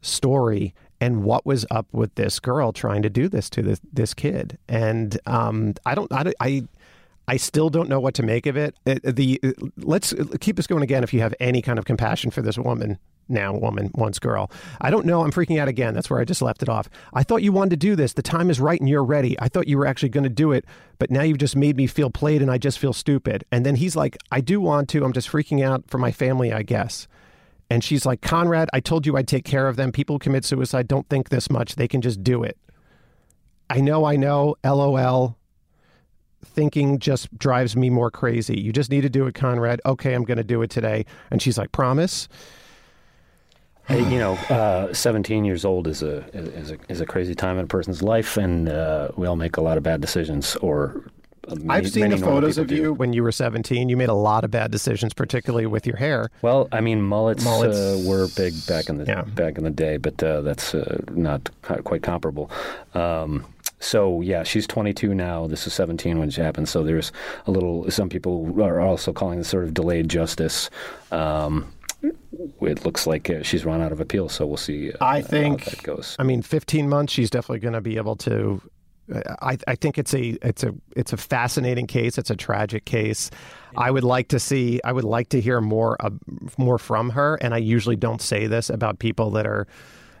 story. 0.00 0.74
And 1.00 1.22
what 1.22 1.46
was 1.46 1.64
up 1.70 1.86
with 1.92 2.14
this 2.16 2.40
girl 2.40 2.72
trying 2.72 3.02
to 3.02 3.10
do 3.10 3.28
this 3.28 3.48
to 3.50 3.62
this 3.62 3.80
this 3.92 4.14
kid? 4.14 4.58
And 4.68 5.18
um, 5.26 5.74
I 5.86 5.94
don't, 5.94 6.12
I, 6.12 6.32
I, 6.40 6.64
I 7.28 7.36
still 7.36 7.68
don't 7.68 7.88
know 7.88 8.00
what 8.00 8.14
to 8.14 8.22
make 8.22 8.46
of 8.46 8.56
it. 8.56 8.74
it 8.86 9.04
uh, 9.04 9.12
the 9.12 9.38
uh, 9.44 9.52
let's 9.76 10.14
keep 10.40 10.56
this 10.56 10.66
going 10.66 10.82
again. 10.82 11.04
If 11.04 11.12
you 11.12 11.20
have 11.20 11.34
any 11.38 11.60
kind 11.62 11.78
of 11.78 11.84
compassion 11.84 12.30
for 12.30 12.40
this 12.40 12.56
woman, 12.56 12.98
now 13.28 13.54
woman, 13.54 13.90
once 13.94 14.18
girl. 14.18 14.50
I 14.80 14.90
don't 14.90 15.04
know. 15.04 15.22
I'm 15.22 15.30
freaking 15.30 15.60
out 15.60 15.68
again. 15.68 15.94
That's 15.94 16.08
where 16.08 16.20
I 16.20 16.24
just 16.24 16.40
left 16.40 16.62
it 16.62 16.68
off. 16.68 16.88
I 17.12 17.22
thought 17.22 17.42
you 17.42 17.52
wanted 17.52 17.70
to 17.70 17.76
do 17.76 17.94
this. 17.94 18.14
The 18.14 18.22
time 18.22 18.48
is 18.48 18.60
right 18.60 18.80
and 18.80 18.88
you're 18.88 19.04
ready. 19.04 19.38
I 19.40 19.48
thought 19.48 19.68
you 19.68 19.76
were 19.76 19.86
actually 19.86 20.08
going 20.08 20.24
to 20.24 20.30
do 20.30 20.52
it, 20.52 20.64
but 20.98 21.10
now 21.10 21.22
you've 21.22 21.38
just 21.38 21.54
made 21.54 21.76
me 21.76 21.86
feel 21.86 22.10
played 22.10 22.40
and 22.40 22.50
I 22.50 22.58
just 22.58 22.78
feel 22.78 22.94
stupid. 22.94 23.44
And 23.52 23.66
then 23.66 23.76
he's 23.76 23.94
like, 23.94 24.16
I 24.32 24.40
do 24.40 24.60
want 24.60 24.88
to. 24.90 25.04
I'm 25.04 25.12
just 25.12 25.30
freaking 25.30 25.62
out 25.62 25.84
for 25.86 25.98
my 25.98 26.10
family, 26.10 26.52
I 26.52 26.62
guess. 26.62 27.06
And 27.70 27.84
she's 27.84 28.06
like, 28.06 28.22
Conrad, 28.22 28.70
I 28.72 28.80
told 28.80 29.06
you 29.06 29.16
I'd 29.16 29.28
take 29.28 29.44
care 29.44 29.68
of 29.68 29.76
them. 29.76 29.92
People 29.92 30.14
who 30.14 30.20
commit 30.20 30.46
suicide 30.46 30.88
don't 30.88 31.08
think 31.10 31.28
this 31.28 31.50
much. 31.50 31.76
They 31.76 31.88
can 31.88 32.00
just 32.00 32.24
do 32.24 32.42
it. 32.42 32.56
I 33.68 33.80
know, 33.80 34.06
I 34.06 34.16
know, 34.16 34.56
LOL. 34.64 35.37
Thinking 36.44 36.98
just 36.98 37.36
drives 37.38 37.76
me 37.76 37.90
more 37.90 38.10
crazy. 38.10 38.60
You 38.60 38.72
just 38.72 38.90
need 38.90 39.00
to 39.02 39.08
do 39.08 39.26
it, 39.26 39.34
Conrad. 39.34 39.80
Okay, 39.84 40.14
I'm 40.14 40.24
going 40.24 40.38
to 40.38 40.44
do 40.44 40.62
it 40.62 40.70
today. 40.70 41.04
And 41.30 41.40
she's 41.42 41.58
like, 41.58 41.72
Promise? 41.72 42.28
Hey, 43.88 44.00
you 44.12 44.18
know, 44.18 44.34
uh, 44.50 44.92
17 44.92 45.46
years 45.46 45.64
old 45.64 45.86
is 45.88 46.02
a 46.02 46.18
is 46.34 46.72
a 46.72 46.76
is 46.90 47.00
a 47.00 47.06
crazy 47.06 47.34
time 47.34 47.56
in 47.58 47.64
a 47.64 47.68
person's 47.68 48.02
life, 48.02 48.36
and 48.36 48.68
uh, 48.68 49.08
we 49.16 49.26
all 49.26 49.34
make 49.36 49.56
a 49.56 49.62
lot 49.62 49.78
of 49.78 49.82
bad 49.82 50.02
decisions. 50.02 50.56
Or 50.56 51.10
uh, 51.48 51.54
many, 51.54 51.70
I've 51.70 51.90
seen 51.90 52.10
the 52.10 52.18
photos 52.18 52.58
of 52.58 52.66
do. 52.66 52.74
you 52.76 52.92
when 52.92 53.14
you 53.14 53.22
were 53.22 53.32
17. 53.32 53.88
You 53.88 53.96
made 53.96 54.10
a 54.10 54.14
lot 54.14 54.44
of 54.44 54.50
bad 54.50 54.70
decisions, 54.70 55.14
particularly 55.14 55.64
with 55.64 55.86
your 55.86 55.96
hair. 55.96 56.28
Well, 56.42 56.68
I 56.70 56.82
mean, 56.82 57.00
mullets, 57.00 57.42
Mullets. 57.42 57.78
Uh, 57.78 58.02
were 58.06 58.28
big 58.36 58.52
back 58.66 58.90
in 58.90 58.98
the 58.98 59.06
Yeah. 59.06 59.22
back 59.22 59.56
in 59.56 59.64
the 59.64 59.70
day, 59.70 59.96
but 59.96 60.22
uh, 60.22 60.42
that's 60.42 60.74
uh, 60.74 60.98
not 61.12 61.48
quite 61.84 62.02
comparable. 62.02 62.50
Um, 62.92 63.46
so 63.80 64.20
yeah, 64.20 64.42
she's 64.42 64.66
22 64.66 65.14
now. 65.14 65.46
This 65.46 65.66
is 65.66 65.72
17 65.74 66.18
when 66.18 66.28
it 66.28 66.36
happened. 66.36 66.68
So 66.68 66.82
there's 66.82 67.12
a 67.46 67.50
little. 67.50 67.90
Some 67.90 68.08
people 68.08 68.62
are 68.62 68.80
also 68.80 69.12
calling 69.12 69.38
this 69.38 69.48
sort 69.48 69.64
of 69.64 69.74
delayed 69.74 70.08
justice. 70.08 70.70
Um, 71.12 71.72
it 72.02 72.84
looks 72.84 73.06
like 73.06 73.28
uh, 73.30 73.42
she's 73.42 73.64
run 73.64 73.80
out 73.80 73.92
of 73.92 74.00
appeal, 74.00 74.28
so 74.28 74.46
we'll 74.46 74.56
see. 74.56 74.92
Uh, 74.92 74.96
I 75.04 75.20
how 75.20 75.26
think- 75.26 75.64
that 75.64 75.82
goes. 75.82 76.16
I 76.18 76.22
mean, 76.22 76.42
15 76.42 76.88
months. 76.88 77.12
She's 77.12 77.30
definitely 77.30 77.60
going 77.60 77.74
to 77.74 77.80
be 77.80 77.96
able 77.96 78.16
to. 78.16 78.60
I, 79.40 79.56
I 79.66 79.74
think 79.74 79.96
it's 79.96 80.12
a 80.12 80.36
it's 80.46 80.62
a 80.62 80.74
it's 80.94 81.14
a 81.14 81.16
fascinating 81.16 81.86
case. 81.86 82.18
It's 82.18 82.28
a 82.28 82.36
tragic 82.36 82.84
case. 82.84 83.30
I 83.74 83.90
would 83.90 84.04
like 84.04 84.28
to 84.28 84.38
see. 84.38 84.80
I 84.84 84.92
would 84.92 85.04
like 85.04 85.30
to 85.30 85.40
hear 85.40 85.62
more 85.62 85.96
uh, 86.00 86.10
more 86.58 86.78
from 86.78 87.10
her. 87.10 87.36
And 87.36 87.54
I 87.54 87.58
usually 87.58 87.96
don't 87.96 88.20
say 88.20 88.46
this 88.46 88.68
about 88.68 88.98
people 88.98 89.30
that 89.30 89.46
are, 89.46 89.66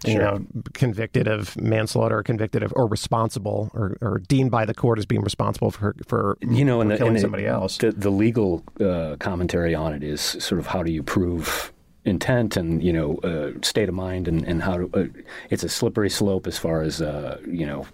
you 0.04 0.18
know, 0.18 0.44
convicted 0.74 1.28
of 1.28 1.56
manslaughter, 1.60 2.22
convicted 2.22 2.62
of 2.62 2.72
or 2.76 2.86
responsible 2.86 3.70
or, 3.74 3.96
or 4.00 4.18
deemed 4.28 4.50
by 4.50 4.64
the 4.64 4.74
court 4.74 4.98
as 4.98 5.06
being 5.06 5.22
responsible 5.22 5.70
for 5.70 5.94
for 6.06 6.38
you 6.40 6.64
know, 6.64 6.80
and 6.80 6.90
the, 6.90 6.96
killing 6.96 7.14
and 7.14 7.20
somebody 7.20 7.46
else. 7.46 7.78
The, 7.78 7.92
the 7.92 8.10
legal 8.10 8.62
uh, 8.80 9.16
commentary 9.18 9.74
on 9.74 9.92
it 9.92 10.02
is 10.02 10.20
sort 10.20 10.58
of 10.58 10.66
how 10.66 10.82
do 10.82 10.90
you 10.90 11.02
prove 11.02 11.72
intent 12.04 12.56
and 12.56 12.82
you 12.82 12.92
know 12.92 13.16
uh, 13.18 13.52
state 13.62 13.88
of 13.88 13.94
mind 13.94 14.28
and 14.28 14.44
and 14.44 14.62
how 14.62 14.78
to, 14.78 14.90
uh, 14.94 15.04
it's 15.50 15.62
a 15.62 15.68
slippery 15.68 16.10
slope 16.10 16.46
as 16.46 16.58
far 16.58 16.82
as 16.82 17.02
uh, 17.02 17.38
you 17.46 17.66
know 17.66 17.86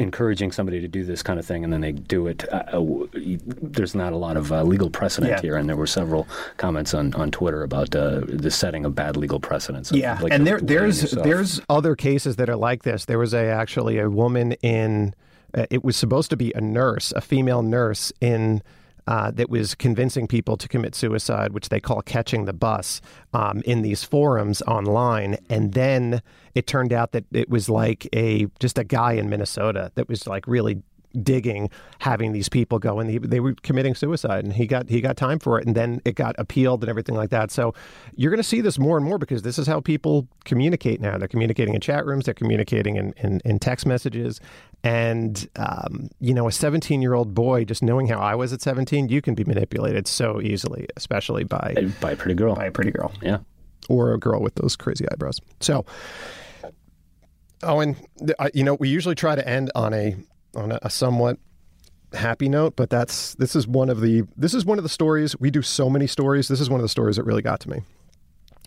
encouraging 0.00 0.50
somebody 0.52 0.80
to 0.80 0.88
do 0.88 1.04
this 1.04 1.22
kind 1.22 1.38
of 1.38 1.46
thing 1.46 1.64
and 1.64 1.72
then 1.72 1.80
they 1.80 1.92
do 1.92 2.26
it. 2.26 2.44
Uh, 2.52 2.56
uh, 2.72 3.06
there's 3.14 3.94
not 3.94 4.12
a 4.12 4.16
lot 4.16 4.36
of 4.36 4.50
uh, 4.52 4.62
legal 4.62 4.90
precedent 4.90 5.30
Yeah. 5.32 5.40
here, 5.40 5.56
and 5.56 5.68
there 5.68 5.76
were 5.76 5.86
several 5.86 6.26
comments 6.56 6.94
on, 6.94 7.14
on 7.14 7.30
Twitter 7.30 7.62
about 7.62 7.94
uh, 7.94 8.20
the 8.26 8.50
setting 8.50 8.84
of 8.84 8.94
bad 8.94 9.16
legal 9.16 9.40
precedents. 9.40 9.92
Yeah, 9.92 10.18
Like 10.20 10.32
and 10.32 10.46
there 10.46 10.60
there's 10.60 11.02
yourself. 11.02 11.24
there's 11.24 11.60
other 11.68 11.94
cases 11.94 12.36
that 12.36 12.48
are 12.50 12.56
like 12.56 12.82
this. 12.82 13.04
There 13.04 13.18
was 13.18 13.34
a 13.34 13.46
actually 13.46 13.98
a 13.98 14.08
woman 14.10 14.52
in. 14.62 15.14
Uh, 15.52 15.66
it 15.70 15.82
was 15.82 15.96
supposed 15.96 16.30
to 16.30 16.36
be 16.36 16.52
a 16.54 16.60
nurse, 16.60 17.12
a 17.12 17.20
female 17.20 17.62
nurse 17.62 18.12
in. 18.20 18.62
Uh, 19.06 19.30
that 19.30 19.50
was 19.50 19.74
convincing 19.74 20.26
people 20.26 20.56
to 20.56 20.68
commit 20.68 20.94
suicide, 20.94 21.52
which 21.52 21.68
they 21.68 21.80
call 21.80 22.02
catching 22.02 22.44
the 22.44 22.52
bus, 22.52 23.00
um, 23.32 23.62
in 23.64 23.82
these 23.82 24.04
forums 24.04 24.62
online. 24.62 25.36
And 25.48 25.72
then 25.72 26.22
it 26.54 26.66
turned 26.66 26.92
out 26.92 27.12
that 27.12 27.24
it 27.32 27.48
was 27.48 27.68
like 27.68 28.08
a 28.14 28.46
just 28.58 28.78
a 28.78 28.84
guy 28.84 29.12
in 29.12 29.28
Minnesota 29.28 29.90
that 29.94 30.08
was 30.08 30.26
like 30.26 30.46
really 30.46 30.82
digging 31.22 31.70
having 32.00 32.32
these 32.32 32.48
people 32.48 32.78
go 32.78 33.00
and 33.00 33.10
he, 33.10 33.18
they 33.18 33.40
were 33.40 33.54
committing 33.62 33.94
suicide 33.94 34.44
and 34.44 34.54
he 34.54 34.66
got 34.66 34.88
he 34.88 35.00
got 35.00 35.16
time 35.16 35.38
for 35.38 35.58
it 35.58 35.66
and 35.66 35.74
then 35.74 36.00
it 36.04 36.14
got 36.14 36.34
appealed 36.38 36.82
and 36.82 36.90
everything 36.90 37.14
like 37.14 37.30
that 37.30 37.50
so 37.50 37.74
you're 38.14 38.30
going 38.30 38.42
to 38.42 38.48
see 38.48 38.60
this 38.60 38.78
more 38.78 38.96
and 38.96 39.04
more 39.04 39.18
because 39.18 39.42
this 39.42 39.58
is 39.58 39.66
how 39.66 39.80
people 39.80 40.28
communicate 40.44 41.00
now 41.00 41.18
they're 41.18 41.28
communicating 41.28 41.74
in 41.74 41.80
chat 41.80 42.06
rooms 42.06 42.24
they're 42.26 42.34
communicating 42.34 42.96
in, 42.96 43.12
in, 43.16 43.40
in 43.44 43.58
text 43.58 43.86
messages 43.86 44.40
and 44.84 45.48
um, 45.56 46.08
you 46.20 46.32
know 46.32 46.46
a 46.48 46.52
17 46.52 47.02
year 47.02 47.14
old 47.14 47.34
boy 47.34 47.64
just 47.64 47.82
knowing 47.82 48.06
how 48.06 48.18
i 48.20 48.34
was 48.34 48.52
at 48.52 48.62
17 48.62 49.08
you 49.08 49.20
can 49.20 49.34
be 49.34 49.44
manipulated 49.44 50.06
so 50.06 50.40
easily 50.40 50.86
especially 50.96 51.44
by 51.44 51.74
by 52.00 52.12
a 52.12 52.16
pretty 52.16 52.34
girl. 52.34 52.54
by 52.54 52.66
a 52.66 52.70
pretty 52.70 52.90
girl 52.90 53.12
yeah. 53.22 53.38
or 53.88 54.12
a 54.12 54.18
girl 54.18 54.40
with 54.40 54.54
those 54.56 54.76
crazy 54.76 55.04
eyebrows. 55.10 55.40
So, 55.60 55.84
Owen, 57.62 57.96
I- 58.38 58.50
you 58.54 58.64
know, 58.64 58.74
we 58.74 58.88
usually 58.88 59.14
try 59.14 59.34
to 59.34 59.46
end 59.46 59.70
on 59.74 59.92
a 59.92 60.16
on 60.54 60.72
a, 60.72 60.78
a 60.82 60.90
somewhat 60.90 61.38
happy 62.12 62.48
note, 62.48 62.74
but 62.76 62.90
that's 62.90 63.34
this 63.36 63.54
is 63.54 63.66
one 63.68 63.88
of 63.88 64.00
the 64.00 64.22
this 64.36 64.54
is 64.54 64.64
one 64.64 64.78
of 64.78 64.82
the 64.82 64.88
stories 64.88 65.38
we 65.38 65.50
do 65.50 65.62
so 65.62 65.88
many 65.88 66.06
stories. 66.06 66.48
This 66.48 66.60
is 66.60 66.68
one 66.70 66.80
of 66.80 66.82
the 66.82 66.88
stories 66.88 67.16
that 67.16 67.24
really 67.24 67.42
got 67.42 67.60
to 67.60 67.70
me. 67.70 67.82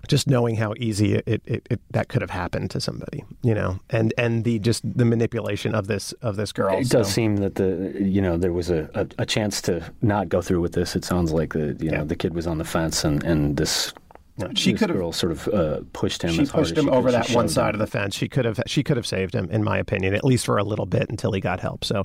Just 0.05 0.27
knowing 0.27 0.57
how 0.57 0.73
easy 0.75 1.15
it, 1.15 1.23
it, 1.45 1.65
it 1.71 1.81
that 1.91 2.09
could 2.09 2.21
have 2.21 2.29
happened 2.29 2.69
to 2.71 2.81
somebody, 2.81 3.23
you 3.41 3.53
know, 3.53 3.79
and 3.89 4.13
and 4.17 4.43
the 4.43 4.59
just 4.59 4.81
the 4.97 5.05
manipulation 5.05 5.73
of 5.73 5.87
this 5.87 6.11
of 6.21 6.35
this 6.35 6.51
girl. 6.51 6.77
It 6.77 6.87
So- 6.87 6.99
does 6.99 7.09
seem 7.13 7.37
that 7.37 7.55
the 7.55 7.93
you 8.01 8.21
know 8.21 8.35
there 8.35 8.51
was 8.51 8.69
a, 8.69 8.89
a, 8.95 9.07
a 9.19 9.25
chance 9.25 9.61
to 9.63 9.81
not 10.01 10.27
go 10.27 10.41
through 10.41 10.59
with 10.59 10.73
this. 10.73 10.97
It 10.97 11.05
sounds 11.05 11.31
like 11.31 11.53
the 11.53 11.77
you 11.79 11.89
know 11.89 11.99
Yeah. 11.99 12.03
the 12.03 12.17
kid 12.17 12.33
was 12.33 12.47
on 12.47 12.57
the 12.57 12.65
fence 12.65 13.05
and 13.05 13.23
and 13.23 13.55
this 13.55 13.93
No, 14.37 14.49
she 14.55 14.73
could 14.73 14.89
have 14.89 15.15
sort 15.15 15.31
of 15.31 15.47
uh, 15.49 15.81
pushed 15.93 16.23
him. 16.23 16.31
she 16.31 16.45
pushed 16.45 16.75
him 16.75 16.85
she 16.85 16.91
over 16.91 17.11
that 17.11 17.29
one 17.31 17.47
side 17.47 17.69
him. 17.69 17.75
of 17.75 17.79
the 17.79 17.87
fence. 17.87 18.15
She 18.15 18.27
could 18.27 18.45
have 18.45 18.59
she 18.65 18.83
could 18.83 18.97
have 18.97 19.05
saved 19.05 19.35
him, 19.35 19.49
in 19.51 19.63
my 19.63 19.77
opinion, 19.77 20.15
at 20.15 20.23
least 20.23 20.45
for 20.45 20.57
a 20.57 20.63
little 20.63 20.87
bit 20.87 21.09
until 21.09 21.31
he 21.31 21.39
got 21.39 21.59
help. 21.59 21.85
So, 21.85 22.03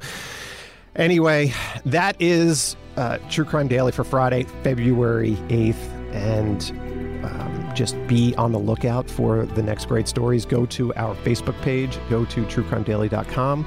anyway, 0.94 1.54
that 1.86 2.16
is 2.20 2.76
uh, 2.96 3.16
True 3.30 3.46
Crime 3.46 3.66
Daily 3.66 3.92
for 3.92 4.04
Friday, 4.04 4.44
February 4.62 5.36
eighth, 5.48 5.90
and. 6.12 6.72
Um, 7.18 7.72
just 7.74 7.96
be 8.06 8.32
on 8.36 8.52
the 8.52 8.60
lookout 8.60 9.10
for 9.10 9.44
the 9.44 9.62
next 9.62 9.86
great 9.86 10.06
stories. 10.06 10.46
Go 10.46 10.66
to 10.66 10.94
our 10.94 11.16
Facebook 11.16 11.60
page, 11.62 11.98
go 12.08 12.24
to 12.24 12.44
truecrimedaily.com, 12.44 13.66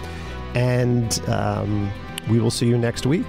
and 0.56 1.22
um, 1.28 1.92
we 2.30 2.40
will 2.40 2.50
see 2.50 2.66
you 2.66 2.78
next 2.78 3.06
week. 3.06 3.26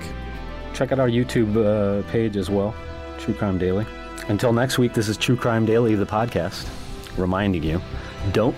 Check 0.75 0.93
out 0.93 1.01
our 1.01 1.09
YouTube 1.09 1.57
uh, 1.57 2.09
page 2.11 2.37
as 2.37 2.49
well, 2.49 2.73
True 3.19 3.35
Crime 3.35 3.59
Daily. 3.59 3.85
Until 4.29 4.53
next 4.53 4.79
week, 4.79 4.95
this 4.95 5.09
is 5.09 5.17
True 5.17 5.37
Crime 5.37 5.67
Daily, 5.67 5.95
the 5.95 6.07
podcast, 6.07 6.69
reminding 7.17 7.63
you 7.63 7.81
don't 8.33 8.57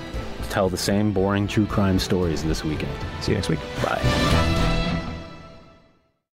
tell 0.50 0.68
the 0.68 0.76
same 0.76 1.12
boring 1.12 1.48
true 1.48 1.66
crime 1.66 1.98
stories 1.98 2.44
this 2.44 2.64
weekend. 2.64 2.92
See 3.20 3.32
you 3.32 3.36
next 3.36 3.48
week. 3.48 3.60
Bye. 3.82 4.70